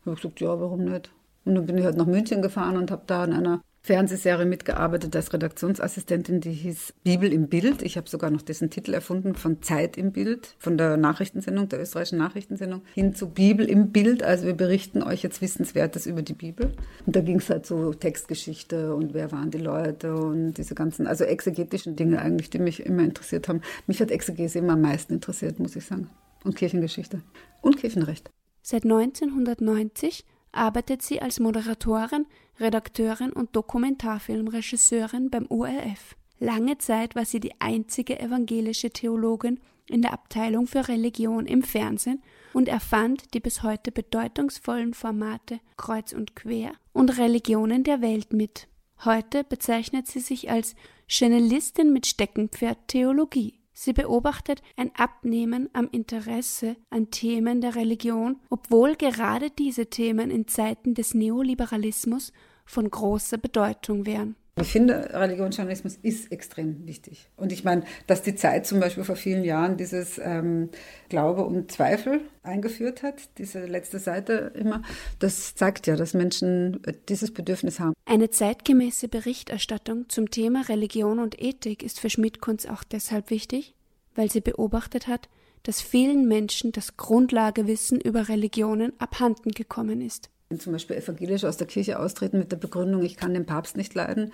Ich 0.00 0.06
habe 0.06 0.16
gesagt, 0.16 0.40
ja, 0.40 0.60
warum 0.60 0.84
nicht? 0.84 1.10
Und 1.44 1.54
dann 1.56 1.66
bin 1.66 1.78
ich 1.78 1.84
halt 1.84 1.96
nach 1.96 2.06
München 2.06 2.42
gefahren 2.42 2.76
und 2.76 2.90
habe 2.90 3.02
da 3.06 3.24
in 3.24 3.32
einer 3.32 3.60
Fernsehserie 3.84 4.46
mitgearbeitet 4.46 5.16
als 5.16 5.32
Redaktionsassistentin, 5.32 6.40
die 6.40 6.52
hieß 6.52 6.94
Bibel 7.02 7.32
im 7.32 7.48
Bild. 7.48 7.82
Ich 7.82 7.96
habe 7.96 8.08
sogar 8.08 8.30
noch 8.30 8.42
dessen 8.42 8.70
Titel 8.70 8.94
erfunden, 8.94 9.34
von 9.34 9.60
Zeit 9.60 9.96
im 9.96 10.12
Bild, 10.12 10.54
von 10.58 10.78
der 10.78 10.96
Nachrichtensendung, 10.96 11.68
der 11.68 11.80
österreichischen 11.80 12.18
Nachrichtensendung, 12.18 12.82
hin 12.94 13.12
zu 13.12 13.30
Bibel 13.30 13.66
im 13.66 13.90
Bild. 13.90 14.22
Also 14.22 14.46
wir 14.46 14.54
berichten 14.54 15.02
euch 15.02 15.24
jetzt 15.24 15.42
Wissenswertes 15.42 16.06
über 16.06 16.22
die 16.22 16.32
Bibel. 16.32 16.72
Und 17.06 17.16
da 17.16 17.22
ging 17.22 17.38
es 17.38 17.50
halt 17.50 17.66
so 17.66 17.92
Textgeschichte 17.92 18.94
und 18.94 19.14
wer 19.14 19.32
waren 19.32 19.50
die 19.50 19.58
Leute 19.58 20.14
und 20.14 20.54
diese 20.54 20.76
ganzen, 20.76 21.08
also 21.08 21.24
exegetischen 21.24 21.96
Dinge 21.96 22.22
eigentlich, 22.22 22.50
die 22.50 22.60
mich 22.60 22.86
immer 22.86 23.02
interessiert 23.02 23.48
haben. 23.48 23.62
Mich 23.88 24.00
hat 24.00 24.12
Exegese 24.12 24.60
immer 24.60 24.74
am 24.74 24.82
meisten 24.82 25.14
interessiert, 25.14 25.58
muss 25.58 25.74
ich 25.74 25.84
sagen. 25.84 26.08
Und 26.44 26.54
Kirchengeschichte. 26.54 27.20
Und 27.60 27.78
Kirchenrecht. 27.78 28.30
Seit 28.62 28.84
1990 28.84 30.24
arbeitet 30.52 31.02
sie 31.02 31.20
als 31.20 31.40
Moderatorin, 31.40 32.26
Redakteurin 32.60 33.32
und 33.32 33.56
Dokumentarfilmregisseurin 33.56 35.30
beim 35.30 35.46
ORF. 35.48 36.16
Lange 36.38 36.78
Zeit 36.78 37.14
war 37.14 37.24
sie 37.24 37.40
die 37.40 37.60
einzige 37.60 38.20
evangelische 38.20 38.90
Theologin 38.90 39.60
in 39.88 40.02
der 40.02 40.12
Abteilung 40.12 40.66
für 40.66 40.88
Religion 40.88 41.46
im 41.46 41.62
Fernsehen 41.62 42.22
und 42.52 42.68
erfand 42.68 43.34
die 43.34 43.40
bis 43.40 43.62
heute 43.62 43.92
bedeutungsvollen 43.92 44.94
Formate 44.94 45.60
Kreuz 45.76 46.12
und 46.12 46.36
Quer 46.36 46.72
und 46.92 47.16
Religionen 47.18 47.84
der 47.84 48.00
Welt 48.00 48.32
mit. 48.32 48.68
Heute 49.04 49.44
bezeichnet 49.44 50.06
sie 50.06 50.20
sich 50.20 50.50
als 50.50 50.74
Journalistin 51.08 51.92
mit 51.92 52.06
Steckenpferd 52.06 52.88
Theologie. 52.88 53.61
Sie 53.84 53.92
beobachtet 53.92 54.62
ein 54.76 54.94
Abnehmen 54.94 55.68
am 55.72 55.88
Interesse 55.90 56.76
an 56.90 57.10
Themen 57.10 57.60
der 57.60 57.74
Religion, 57.74 58.38
obwohl 58.48 58.94
gerade 58.94 59.50
diese 59.50 59.86
Themen 59.86 60.30
in 60.30 60.46
Zeiten 60.46 60.94
des 60.94 61.14
Neoliberalismus 61.14 62.32
von 62.64 62.88
großer 62.88 63.38
Bedeutung 63.38 64.06
wären. 64.06 64.36
Ich 64.60 64.70
finde, 64.70 65.08
Religionsjournalismus 65.14 65.98
ist 66.02 66.30
extrem 66.30 66.86
wichtig. 66.86 67.30
Und 67.36 67.52
ich 67.52 67.64
meine, 67.64 67.84
dass 68.06 68.20
die 68.20 68.34
Zeit 68.34 68.66
zum 68.66 68.80
Beispiel 68.80 69.02
vor 69.02 69.16
vielen 69.16 69.44
Jahren 69.44 69.78
dieses 69.78 70.20
ähm, 70.22 70.68
Glaube 71.08 71.44
und 71.44 71.72
Zweifel 71.72 72.20
eingeführt 72.42 73.02
hat, 73.02 73.14
diese 73.38 73.64
letzte 73.64 73.98
Seite 73.98 74.52
immer, 74.54 74.82
das 75.20 75.54
zeigt 75.54 75.86
ja, 75.86 75.96
dass 75.96 76.12
Menschen 76.12 76.82
dieses 77.08 77.32
Bedürfnis 77.32 77.80
haben. 77.80 77.94
Eine 78.04 78.28
zeitgemäße 78.28 79.08
Berichterstattung 79.08 80.10
zum 80.10 80.30
Thema 80.30 80.68
Religion 80.68 81.18
und 81.18 81.40
Ethik 81.40 81.82
ist 81.82 81.98
für 81.98 82.10
Schmidt-Kunz 82.10 82.66
auch 82.66 82.84
deshalb 82.84 83.30
wichtig, 83.30 83.74
weil 84.14 84.30
sie 84.30 84.42
beobachtet 84.42 85.06
hat, 85.06 85.30
dass 85.62 85.80
vielen 85.80 86.28
Menschen 86.28 86.72
das 86.72 86.98
Grundlagewissen 86.98 88.00
über 88.00 88.28
Religionen 88.28 88.92
abhanden 89.00 89.52
gekommen 89.52 90.02
ist. 90.02 90.28
Wenn 90.52 90.60
zum 90.60 90.72
Beispiel 90.74 90.96
evangelisch 90.96 91.44
aus 91.44 91.56
der 91.56 91.66
Kirche 91.66 91.98
austreten 91.98 92.38
mit 92.38 92.52
der 92.52 92.58
Begründung, 92.58 93.02
ich 93.02 93.16
kann 93.16 93.32
den 93.32 93.46
Papst 93.46 93.76
nicht 93.76 93.94
leiden, 93.94 94.32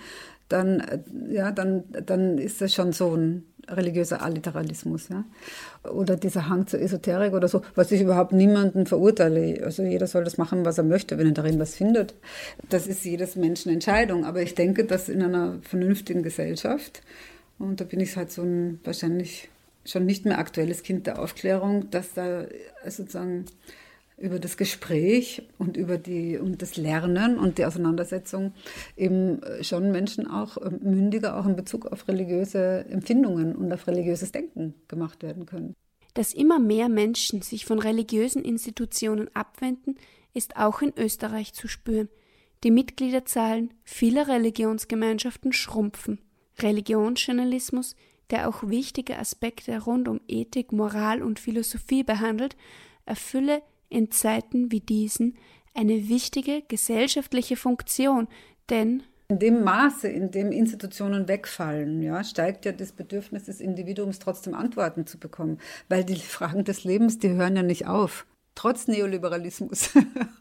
dann, 0.48 0.80
äh, 0.80 0.98
ja, 1.30 1.52
dann, 1.52 1.84
dann 2.04 2.38
ist 2.38 2.60
das 2.60 2.74
schon 2.74 2.92
so 2.92 3.14
ein 3.14 3.44
religiöser 3.68 4.22
Alliteralismus. 4.22 5.08
Ja? 5.10 5.24
Oder 5.88 6.16
dieser 6.16 6.48
Hang 6.48 6.66
zur 6.66 6.80
Esoterik 6.80 7.34
oder 7.34 7.46
so, 7.46 7.62
was 7.76 7.92
ich 7.92 8.00
überhaupt 8.00 8.32
niemanden 8.32 8.86
verurteile. 8.86 9.62
Also 9.64 9.84
jeder 9.84 10.08
soll 10.08 10.24
das 10.24 10.38
machen, 10.38 10.64
was 10.64 10.78
er 10.78 10.84
möchte, 10.84 11.18
wenn 11.18 11.26
er 11.26 11.32
darin 11.32 11.60
was 11.60 11.76
findet. 11.76 12.14
Das 12.68 12.86
ist 12.86 13.04
jedes 13.04 13.36
Menschen 13.36 13.72
Entscheidung. 13.72 14.24
Aber 14.24 14.42
ich 14.42 14.54
denke, 14.54 14.84
dass 14.84 15.08
in 15.08 15.22
einer 15.22 15.58
vernünftigen 15.62 16.22
Gesellschaft, 16.22 17.02
und 17.58 17.80
da 17.80 17.84
bin 17.84 18.00
ich 18.00 18.16
halt 18.16 18.32
so 18.32 18.42
ein 18.42 18.80
wahrscheinlich 18.84 19.50
schon 19.84 20.04
nicht 20.04 20.24
mehr 20.24 20.38
aktuelles 20.38 20.82
Kind 20.82 21.06
der 21.06 21.18
Aufklärung, 21.18 21.90
dass 21.90 22.14
da 22.14 22.44
sozusagen 22.86 23.44
über 24.18 24.38
das 24.38 24.56
Gespräch 24.56 25.42
und 25.58 25.76
über 25.76 25.98
die 25.98 26.38
und 26.38 26.60
das 26.62 26.76
Lernen 26.76 27.38
und 27.38 27.58
die 27.58 27.64
Auseinandersetzung 27.64 28.52
eben 28.96 29.40
schon 29.62 29.92
Menschen 29.92 30.26
auch 30.26 30.56
äh, 30.56 30.70
mündiger 30.70 31.38
auch 31.38 31.46
in 31.46 31.56
Bezug 31.56 31.86
auf 31.86 32.08
religiöse 32.08 32.84
Empfindungen 32.88 33.54
und 33.54 33.72
auf 33.72 33.86
religiöses 33.86 34.32
Denken 34.32 34.74
gemacht 34.88 35.22
werden 35.22 35.46
können. 35.46 35.74
Dass 36.14 36.34
immer 36.34 36.58
mehr 36.58 36.88
Menschen 36.88 37.42
sich 37.42 37.64
von 37.64 37.78
religiösen 37.78 38.44
Institutionen 38.44 39.30
abwenden, 39.34 39.96
ist 40.34 40.56
auch 40.56 40.82
in 40.82 40.92
Österreich 40.96 41.52
zu 41.52 41.68
spüren. 41.68 42.08
Die 42.64 42.70
Mitgliederzahlen 42.70 43.72
vieler 43.84 44.26
Religionsgemeinschaften 44.26 45.52
schrumpfen. 45.52 46.20
Religionsjournalismus, 46.60 47.94
der 48.30 48.48
auch 48.48 48.68
wichtige 48.68 49.16
Aspekte 49.16 49.80
rund 49.80 50.08
um 50.08 50.20
Ethik, 50.26 50.72
Moral 50.72 51.22
und 51.22 51.38
Philosophie 51.38 52.02
behandelt, 52.02 52.56
erfülle 53.06 53.62
in 53.88 54.10
Zeiten 54.10 54.70
wie 54.72 54.80
diesen 54.80 55.36
eine 55.74 56.08
wichtige 56.08 56.62
gesellschaftliche 56.66 57.56
Funktion, 57.56 58.28
denn 58.70 59.02
in 59.30 59.38
dem 59.38 59.62
Maße, 59.62 60.08
in 60.08 60.30
dem 60.30 60.52
Institutionen 60.52 61.28
wegfallen, 61.28 62.02
ja, 62.02 62.24
steigt 62.24 62.64
ja 62.64 62.72
das 62.72 62.92
Bedürfnis 62.92 63.44
des 63.44 63.60
Individuums, 63.60 64.20
trotzdem 64.20 64.54
Antworten 64.54 65.06
zu 65.06 65.18
bekommen. 65.18 65.58
Weil 65.90 66.02
die 66.02 66.16
Fragen 66.16 66.64
des 66.64 66.84
Lebens, 66.84 67.18
die 67.18 67.28
hören 67.28 67.54
ja 67.54 67.62
nicht 67.62 67.86
auf 67.86 68.24
trotz 68.58 68.88
Neoliberalismus 68.88 69.90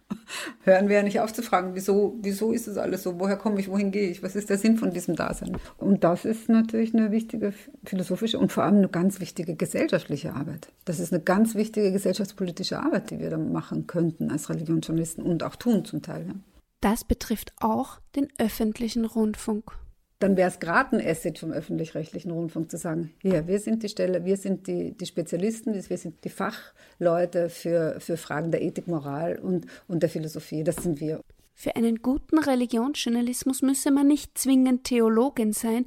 hören 0.64 0.90
wir 0.90 0.96
ja 0.98 1.04
nicht 1.04 1.20
auf 1.20 1.32
zu 1.32 1.44
fragen, 1.44 1.76
wieso, 1.76 2.18
wieso 2.24 2.52
ist 2.52 2.68
es 2.68 2.78
alles 2.78 3.04
so? 3.04 3.20
Woher 3.20 3.38
komme 3.38 3.60
ich? 3.60 3.70
Wohin 3.70 3.92
gehe 3.92 4.10
ich? 4.10 4.24
Was 4.24 4.36
ist 4.36 4.50
der 4.50 4.58
Sinn 4.58 4.76
von 4.76 4.90
diesem 4.92 5.16
Dasein? 5.16 5.56
Und 5.78 6.04
das 6.04 6.26
ist 6.26 6.50
natürlich 6.50 6.96
eine 6.96 7.12
wichtige 7.12 7.54
philosophische 7.86 8.40
und 8.40 8.52
vor 8.52 8.64
allem 8.64 8.78
eine 8.78 8.90
ganz 8.90 9.20
wichtige 9.20 9.56
gesellschaftliche 9.56 10.34
Arbeit. 10.34 10.70
Das 10.86 11.00
ist 11.00 11.14
eine 11.14 11.22
ganz 11.22 11.54
wichtige 11.54 11.92
gesellschaftspolitische 11.92 12.80
Arbeit, 12.80 13.12
die 13.12 13.20
wir 13.20 13.30
da 13.30 13.38
machen 13.38 13.86
könnten 13.86 14.32
als 14.32 14.50
Religionsjournalisten 14.50 15.24
und 15.24 15.44
auch 15.44 15.56
tun 15.56 15.86
zum 15.86 16.02
Teil. 16.02 16.26
Ja. 16.28 16.34
Das 16.82 17.04
betrifft 17.04 17.54
auch 17.60 18.00
den 18.16 18.30
öffentlichen 18.40 19.06
Rundfunk 19.06 19.78
dann 20.20 20.36
wäre 20.36 20.50
es 20.50 20.60
gerade 20.60 20.98
ein 20.98 21.08
Asset 21.08 21.38
vom 21.38 21.52
öffentlich-rechtlichen 21.52 22.32
Rundfunk 22.32 22.72
zu 22.72 22.78
sagen, 22.78 23.14
ja, 23.22 23.46
wir 23.48 23.60
sind 23.60 23.84
die 23.84 23.90
Stelle, 23.90 24.26
wir 24.26 24.38
sind 24.38 24.68
die, 24.68 24.98
die 24.98 25.06
Spezialisten, 25.06 25.74
wir 25.74 25.98
sind 25.98 26.24
die 26.24 26.30
Fachleute 26.30 27.50
für, 27.50 28.00
für 28.00 28.18
Fragen 28.18 28.52
der 28.52 28.62
Ethik, 28.62 28.88
Moral 28.88 29.38
und, 29.38 29.68
und 29.88 30.02
der 30.02 30.10
Philosophie, 30.10 30.64
das 30.64 30.78
sind 30.78 31.00
wir. 31.00 31.22
Für 31.54 31.76
einen 31.76 32.02
guten 32.02 32.40
Religionsjournalismus 32.40 33.62
müsse 33.62 33.92
man 33.92 34.08
nicht 34.08 34.38
zwingend 34.38 34.84
Theologin 34.86 35.54
sein, 35.54 35.86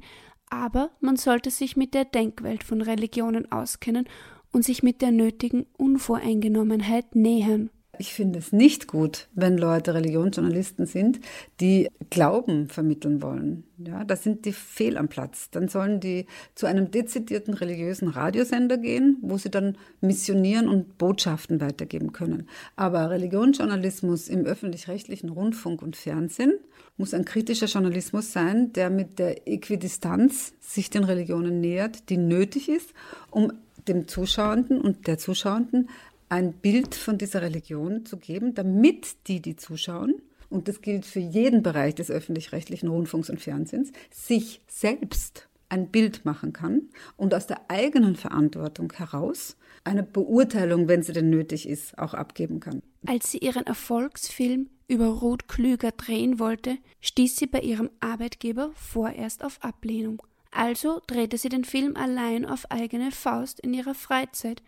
aber 0.49 0.91
man 0.99 1.15
sollte 1.15 1.49
sich 1.49 1.77
mit 1.77 1.93
der 1.93 2.05
Denkwelt 2.05 2.63
von 2.63 2.81
Religionen 2.81 3.51
auskennen 3.51 4.07
und 4.51 4.63
sich 4.63 4.83
mit 4.83 5.01
der 5.01 5.11
nötigen 5.11 5.65
Unvoreingenommenheit 5.77 7.15
nähern. 7.15 7.69
Ich 7.97 8.13
finde 8.13 8.39
es 8.39 8.53
nicht 8.53 8.87
gut, 8.87 9.27
wenn 9.33 9.57
Leute 9.57 9.93
Religionsjournalisten 9.93 10.85
sind, 10.85 11.19
die 11.59 11.89
Glauben 12.09 12.69
vermitteln 12.69 13.21
wollen. 13.21 13.65
Ja, 13.77 14.05
da 14.05 14.15
sind 14.15 14.45
die 14.45 14.53
fehl 14.53 14.97
am 14.97 15.09
Platz. 15.09 15.49
Dann 15.51 15.67
sollen 15.67 15.99
die 15.99 16.25
zu 16.55 16.67
einem 16.67 16.89
dezidierten 16.89 17.53
religiösen 17.53 18.07
Radiosender 18.07 18.77
gehen, 18.77 19.17
wo 19.21 19.37
sie 19.37 19.51
dann 19.51 19.77
missionieren 19.99 20.69
und 20.69 20.97
Botschaften 20.97 21.59
weitergeben 21.59 22.13
können. 22.13 22.47
Aber 22.77 23.09
Religionsjournalismus 23.09 24.29
im 24.29 24.45
öffentlich-rechtlichen 24.45 25.29
Rundfunk 25.29 25.81
und 25.81 25.97
Fernsehen 25.97 26.53
muss 26.97 27.13
ein 27.13 27.25
kritischer 27.25 27.67
Journalismus 27.67 28.31
sein, 28.31 28.71
der 28.73 28.89
mit 28.89 29.19
der 29.19 29.47
Äquidistanz 29.47 30.53
sich 30.61 30.89
den 30.89 31.03
Religionen 31.03 31.59
nähert, 31.59 32.09
die 32.09 32.17
nötig 32.17 32.69
ist, 32.69 32.93
um 33.31 33.51
dem 33.87 34.07
Zuschauenden 34.07 34.79
und 34.79 35.07
der 35.07 35.17
Zuschauenden 35.17 35.89
ein 36.31 36.53
Bild 36.53 36.95
von 36.95 37.17
dieser 37.17 37.41
Religion 37.41 38.05
zu 38.05 38.15
geben, 38.15 38.55
damit 38.55 39.27
die, 39.27 39.41
die 39.41 39.57
zuschauen, 39.57 40.21
und 40.49 40.67
das 40.67 40.81
gilt 40.81 41.05
für 41.05 41.19
jeden 41.19 41.61
Bereich 41.61 41.95
des 41.95 42.09
öffentlich-rechtlichen 42.09 42.87
Rundfunks 42.87 43.29
und 43.29 43.41
Fernsehens, 43.41 43.91
sich 44.11 44.61
selbst 44.67 45.49
ein 45.67 45.89
Bild 45.89 46.23
machen 46.25 46.53
kann 46.53 46.89
und 47.17 47.33
aus 47.33 47.47
der 47.47 47.69
eigenen 47.69 48.15
Verantwortung 48.15 48.91
heraus 48.93 49.57
eine 49.83 50.03
Beurteilung, 50.03 50.87
wenn 50.87 51.03
sie 51.03 51.13
denn 51.13 51.29
nötig 51.29 51.67
ist, 51.67 51.97
auch 51.97 52.13
abgeben 52.13 52.59
kann. 52.59 52.81
Als 53.05 53.31
sie 53.31 53.39
ihren 53.39 53.65
Erfolgsfilm 53.65 54.69
über 54.87 55.07
Ruth 55.07 55.47
Klüger 55.47 55.91
drehen 55.91 56.39
wollte, 56.39 56.77
stieß 57.01 57.35
sie 57.37 57.47
bei 57.47 57.59
ihrem 57.59 57.89
Arbeitgeber 57.99 58.71
vorerst 58.75 59.43
auf 59.43 59.61
Ablehnung. 59.63 60.21
Also 60.51 61.01
drehte 61.07 61.37
sie 61.37 61.49
den 61.49 61.63
Film 61.63 61.95
allein 61.95 62.45
auf 62.45 62.69
eigene 62.69 63.11
Faust 63.11 63.61
in 63.61 63.73
ihrer 63.73 63.95
Freizeit 63.95 64.61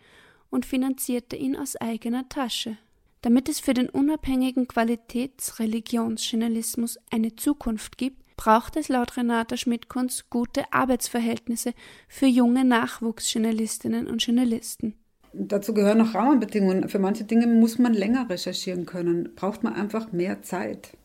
und 0.54 0.64
finanzierte 0.64 1.36
ihn 1.36 1.54
aus 1.56 1.76
eigener 1.76 2.26
Tasche. 2.28 2.78
Damit 3.22 3.48
es 3.48 3.58
für 3.58 3.74
den 3.74 3.88
unabhängigen 3.88 4.68
Qualitätsreligionsjournalismus 4.68 7.00
eine 7.10 7.34
Zukunft 7.36 7.98
gibt, 7.98 8.36
braucht 8.36 8.76
es 8.76 8.88
laut 8.88 9.16
Renata 9.16 9.56
Schmidt-Kunz 9.56 10.26
gute 10.30 10.72
Arbeitsverhältnisse 10.72 11.74
für 12.08 12.26
junge 12.26 12.64
Nachwuchsjournalistinnen 12.64 14.06
und 14.06 14.24
Journalisten. 14.24 14.94
Dazu 15.32 15.74
gehören 15.74 15.98
noch 15.98 16.14
Rahmenbedingungen. 16.14 16.88
Für 16.88 17.00
manche 17.00 17.24
Dinge 17.24 17.48
muss 17.48 17.78
man 17.78 17.92
länger 17.92 18.30
recherchieren 18.30 18.86
können, 18.86 19.34
braucht 19.34 19.64
man 19.64 19.74
einfach 19.74 20.12
mehr 20.12 20.42
Zeit. 20.42 20.96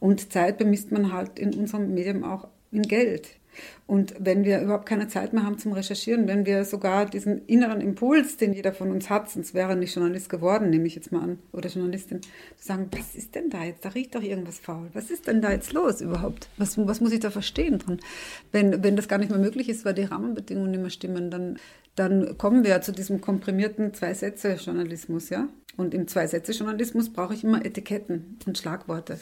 Und 0.00 0.32
Zeit 0.32 0.58
bemisst 0.58 0.90
man 0.90 1.12
halt 1.12 1.38
in 1.38 1.54
unserem 1.54 1.94
Medium 1.94 2.24
auch 2.24 2.48
in 2.72 2.82
Geld. 2.82 3.28
Und 3.86 4.14
wenn 4.18 4.44
wir 4.44 4.60
überhaupt 4.60 4.86
keine 4.86 5.08
Zeit 5.08 5.32
mehr 5.32 5.44
haben 5.44 5.58
zum 5.58 5.72
Recherchieren, 5.72 6.26
wenn 6.26 6.44
wir 6.44 6.64
sogar 6.64 7.06
diesen 7.06 7.46
inneren 7.46 7.80
Impuls, 7.80 8.36
den 8.36 8.52
jeder 8.52 8.72
von 8.72 8.90
uns 8.90 9.08
hat, 9.10 9.30
sonst 9.30 9.54
wäre 9.54 9.70
er 9.70 9.76
nicht 9.76 9.94
Journalist 9.94 10.28
geworden, 10.28 10.70
nehme 10.70 10.86
ich 10.86 10.94
jetzt 10.94 11.12
mal 11.12 11.22
an, 11.22 11.38
oder 11.52 11.68
Journalistin, 11.68 12.20
zu 12.22 12.30
sagen, 12.58 12.88
was 12.90 13.14
ist 13.14 13.34
denn 13.34 13.50
da 13.50 13.64
jetzt? 13.64 13.84
Da 13.84 13.90
riecht 13.90 14.14
doch 14.14 14.22
irgendwas 14.22 14.58
faul. 14.58 14.88
Was 14.92 15.10
ist 15.10 15.26
denn 15.26 15.40
da 15.40 15.52
jetzt 15.52 15.72
los 15.72 16.00
überhaupt? 16.00 16.48
Was, 16.56 16.76
was 16.78 17.00
muss 17.00 17.12
ich 17.12 17.20
da 17.20 17.30
verstehen 17.30 17.78
dran? 17.78 18.00
Wenn, 18.52 18.82
wenn 18.82 18.96
das 18.96 19.08
gar 19.08 19.18
nicht 19.18 19.30
mehr 19.30 19.38
möglich 19.38 19.68
ist, 19.68 19.84
weil 19.84 19.94
die 19.94 20.04
Rahmenbedingungen 20.04 20.70
nicht 20.70 20.80
mehr 20.80 20.90
stimmen, 20.90 21.30
dann, 21.30 21.58
dann 21.94 22.36
kommen 22.38 22.64
wir 22.64 22.70
ja 22.70 22.80
zu 22.80 22.92
diesem 22.92 23.20
komprimierten 23.20 23.94
Zwei-Sätze-Journalismus, 23.94 25.30
ja? 25.30 25.48
Und 25.76 25.94
im 25.94 26.08
Zwei-Sätze-Journalismus 26.08 27.12
brauche 27.12 27.34
ich 27.34 27.44
immer 27.44 27.64
Etiketten 27.64 28.38
und 28.46 28.56
Schlagworte. 28.56 29.18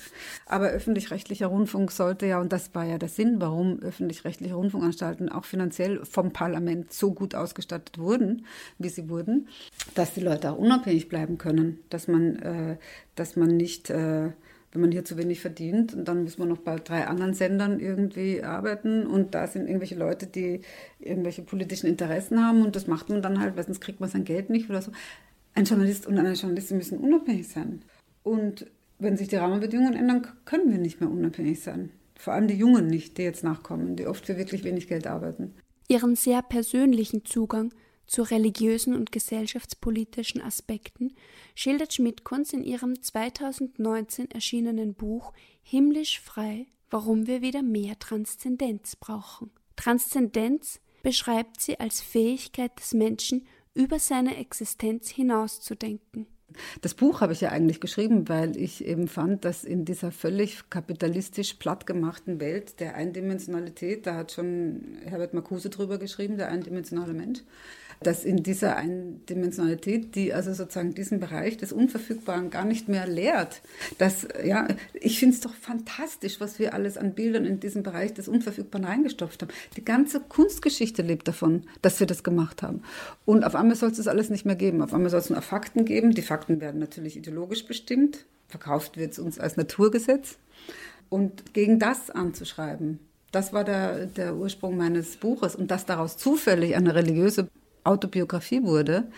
Aber 0.46 0.68
öffentlich-rechtlicher 0.68 1.46
Rundfunk 1.46 1.90
sollte 1.90 2.26
ja, 2.26 2.40
und 2.40 2.52
das 2.52 2.74
war 2.74 2.84
ja 2.84 2.98
der 2.98 3.08
Sinn, 3.08 3.36
warum 3.40 3.80
öffentlich-rechtliche 3.80 4.54
Rundfunkanstalten 4.54 5.28
auch 5.28 5.44
finanziell 5.44 6.04
vom 6.04 6.32
Parlament 6.32 6.92
so 6.92 7.12
gut 7.12 7.34
ausgestattet 7.34 7.98
wurden, 7.98 8.46
wie 8.78 8.88
sie 8.88 9.08
wurden, 9.08 9.48
dass 9.94 10.14
die 10.14 10.20
Leute 10.20 10.52
auch 10.52 10.58
unabhängig 10.58 11.08
bleiben 11.08 11.38
können, 11.38 11.80
dass 11.90 12.08
man, 12.08 12.36
äh, 12.36 12.76
dass 13.16 13.36
man 13.36 13.56
nicht 13.56 13.90
äh, 13.90 14.30
wenn 14.74 14.80
man 14.80 14.92
hier 14.92 15.04
zu 15.04 15.16
wenig 15.16 15.40
verdient 15.40 15.94
und 15.94 16.08
dann 16.08 16.24
muss 16.24 16.36
man 16.36 16.48
noch 16.48 16.58
bei 16.58 16.76
drei 16.76 17.06
anderen 17.06 17.32
Sendern 17.32 17.78
irgendwie 17.78 18.42
arbeiten 18.42 19.06
und 19.06 19.32
da 19.36 19.46
sind 19.46 19.68
irgendwelche 19.68 19.94
Leute, 19.94 20.26
die 20.26 20.62
irgendwelche 20.98 21.42
politischen 21.42 21.86
Interessen 21.86 22.44
haben 22.44 22.62
und 22.64 22.74
das 22.74 22.88
macht 22.88 23.08
man 23.08 23.22
dann 23.22 23.38
halt, 23.40 23.56
weil 23.56 23.64
sonst 23.64 23.80
kriegt 23.80 24.00
man 24.00 24.10
sein 24.10 24.24
Geld 24.24 24.50
nicht 24.50 24.68
oder 24.68 24.82
so. 24.82 24.90
Ein 25.54 25.64
Journalist 25.64 26.06
und 26.06 26.18
eine 26.18 26.32
Journalistin 26.32 26.78
müssen 26.78 26.98
unabhängig 26.98 27.48
sein. 27.48 27.82
Und 28.22 28.66
wenn 28.98 29.16
sich 29.16 29.28
die 29.28 29.36
Rahmenbedingungen 29.36 29.94
ändern, 29.94 30.26
können 30.44 30.70
wir 30.70 30.78
nicht 30.78 31.00
mehr 31.00 31.10
unabhängig 31.10 31.60
sein. 31.60 31.90
Vor 32.16 32.32
allem 32.32 32.48
die 32.48 32.54
Jungen 32.54 32.86
nicht, 32.86 33.18
die 33.18 33.22
jetzt 33.22 33.44
nachkommen, 33.44 33.96
die 33.96 34.06
oft 34.06 34.26
für 34.26 34.36
wirklich 34.36 34.64
wenig 34.64 34.88
Geld 34.88 35.06
arbeiten. 35.06 35.54
Ihren 35.88 36.16
sehr 36.16 36.42
persönlichen 36.42 37.24
Zugang 37.24 37.72
zu 38.06 38.22
religiösen 38.22 38.94
und 38.94 39.12
gesellschaftspolitischen 39.12 40.40
Aspekten 40.40 41.14
schildert 41.54 41.94
Schmidt-Kunz 41.94 42.52
in 42.52 42.62
ihrem 42.62 43.00
2019 43.00 44.30
erschienenen 44.30 44.94
Buch 44.94 45.32
Himmlisch 45.62 46.20
frei, 46.20 46.66
warum 46.90 47.26
wir 47.26 47.42
wieder 47.42 47.62
mehr 47.62 47.98
Transzendenz 47.98 48.96
brauchen. 48.96 49.50
Transzendenz 49.76 50.80
beschreibt 51.02 51.60
sie 51.60 51.80
als 51.80 52.00
Fähigkeit 52.00 52.78
des 52.78 52.94
Menschen, 52.94 53.46
über 53.74 53.98
seine 53.98 54.36
Existenz 54.38 55.10
hinauszudenken. 55.10 56.26
Das 56.82 56.94
Buch 56.94 57.20
habe 57.20 57.32
ich 57.32 57.40
ja 57.40 57.50
eigentlich 57.50 57.80
geschrieben, 57.80 58.28
weil 58.28 58.56
ich 58.56 58.84
eben 58.84 59.08
fand, 59.08 59.44
dass 59.44 59.64
in 59.64 59.84
dieser 59.84 60.12
völlig 60.12 60.70
kapitalistisch 60.70 61.54
plattgemachten 61.54 62.40
Welt 62.40 62.78
der 62.80 62.94
Eindimensionalität, 62.94 64.06
da 64.06 64.14
hat 64.14 64.32
schon 64.32 64.98
Herbert 65.04 65.34
Marcuse 65.34 65.70
drüber 65.70 65.98
geschrieben, 65.98 66.36
der 66.36 66.48
eindimensionale 66.48 67.12
Mensch, 67.14 67.40
dass 68.06 68.24
in 68.24 68.42
dieser 68.42 68.76
Eindimensionalität, 68.76 70.14
die 70.14 70.32
also 70.32 70.52
sozusagen 70.52 70.94
diesen 70.94 71.20
Bereich 71.20 71.56
des 71.56 71.72
Unverfügbaren 71.72 72.50
gar 72.50 72.64
nicht 72.64 72.88
mehr 72.88 73.06
lehrt, 73.06 73.62
dass, 73.98 74.26
ja, 74.44 74.68
ich 74.94 75.18
finde 75.18 75.34
es 75.34 75.40
doch 75.40 75.54
fantastisch, 75.54 76.40
was 76.40 76.58
wir 76.58 76.74
alles 76.74 76.96
an 76.96 77.14
Bildern 77.14 77.44
in 77.44 77.60
diesen 77.60 77.82
Bereich 77.82 78.14
des 78.14 78.28
Unverfügbaren 78.28 78.86
reingestopft 78.86 79.42
haben. 79.42 79.52
Die 79.76 79.84
ganze 79.84 80.20
Kunstgeschichte 80.20 81.02
lebt 81.02 81.28
davon, 81.28 81.64
dass 81.82 82.00
wir 82.00 82.06
das 82.06 82.22
gemacht 82.22 82.62
haben. 82.62 82.82
Und 83.24 83.44
auf 83.44 83.54
einmal 83.54 83.76
soll 83.76 83.90
es 83.90 83.96
das 83.96 84.08
alles 84.08 84.30
nicht 84.30 84.46
mehr 84.46 84.56
geben. 84.56 84.82
Auf 84.82 84.94
einmal 84.94 85.10
soll 85.10 85.20
es 85.20 85.30
nur 85.30 85.42
Fakten 85.42 85.84
geben. 85.84 86.12
Die 86.12 86.22
Fakten 86.22 86.60
werden 86.60 86.80
natürlich 86.80 87.16
ideologisch 87.16 87.66
bestimmt. 87.66 88.24
Verkauft 88.48 88.96
wird 88.96 89.12
es 89.12 89.18
uns 89.18 89.38
als 89.38 89.56
Naturgesetz. 89.56 90.38
Und 91.08 91.54
gegen 91.54 91.78
das 91.78 92.10
anzuschreiben, 92.10 92.98
das 93.32 93.52
war 93.52 93.64
der, 93.64 94.06
der 94.06 94.36
Ursprung 94.36 94.76
meines 94.76 95.16
Buches. 95.16 95.56
Und 95.56 95.70
dass 95.70 95.86
daraus 95.86 96.16
zufällig 96.16 96.76
eine 96.76 96.94
religiöse 96.94 97.48
Autobiografie 97.84 98.62
wurde. 98.62 99.08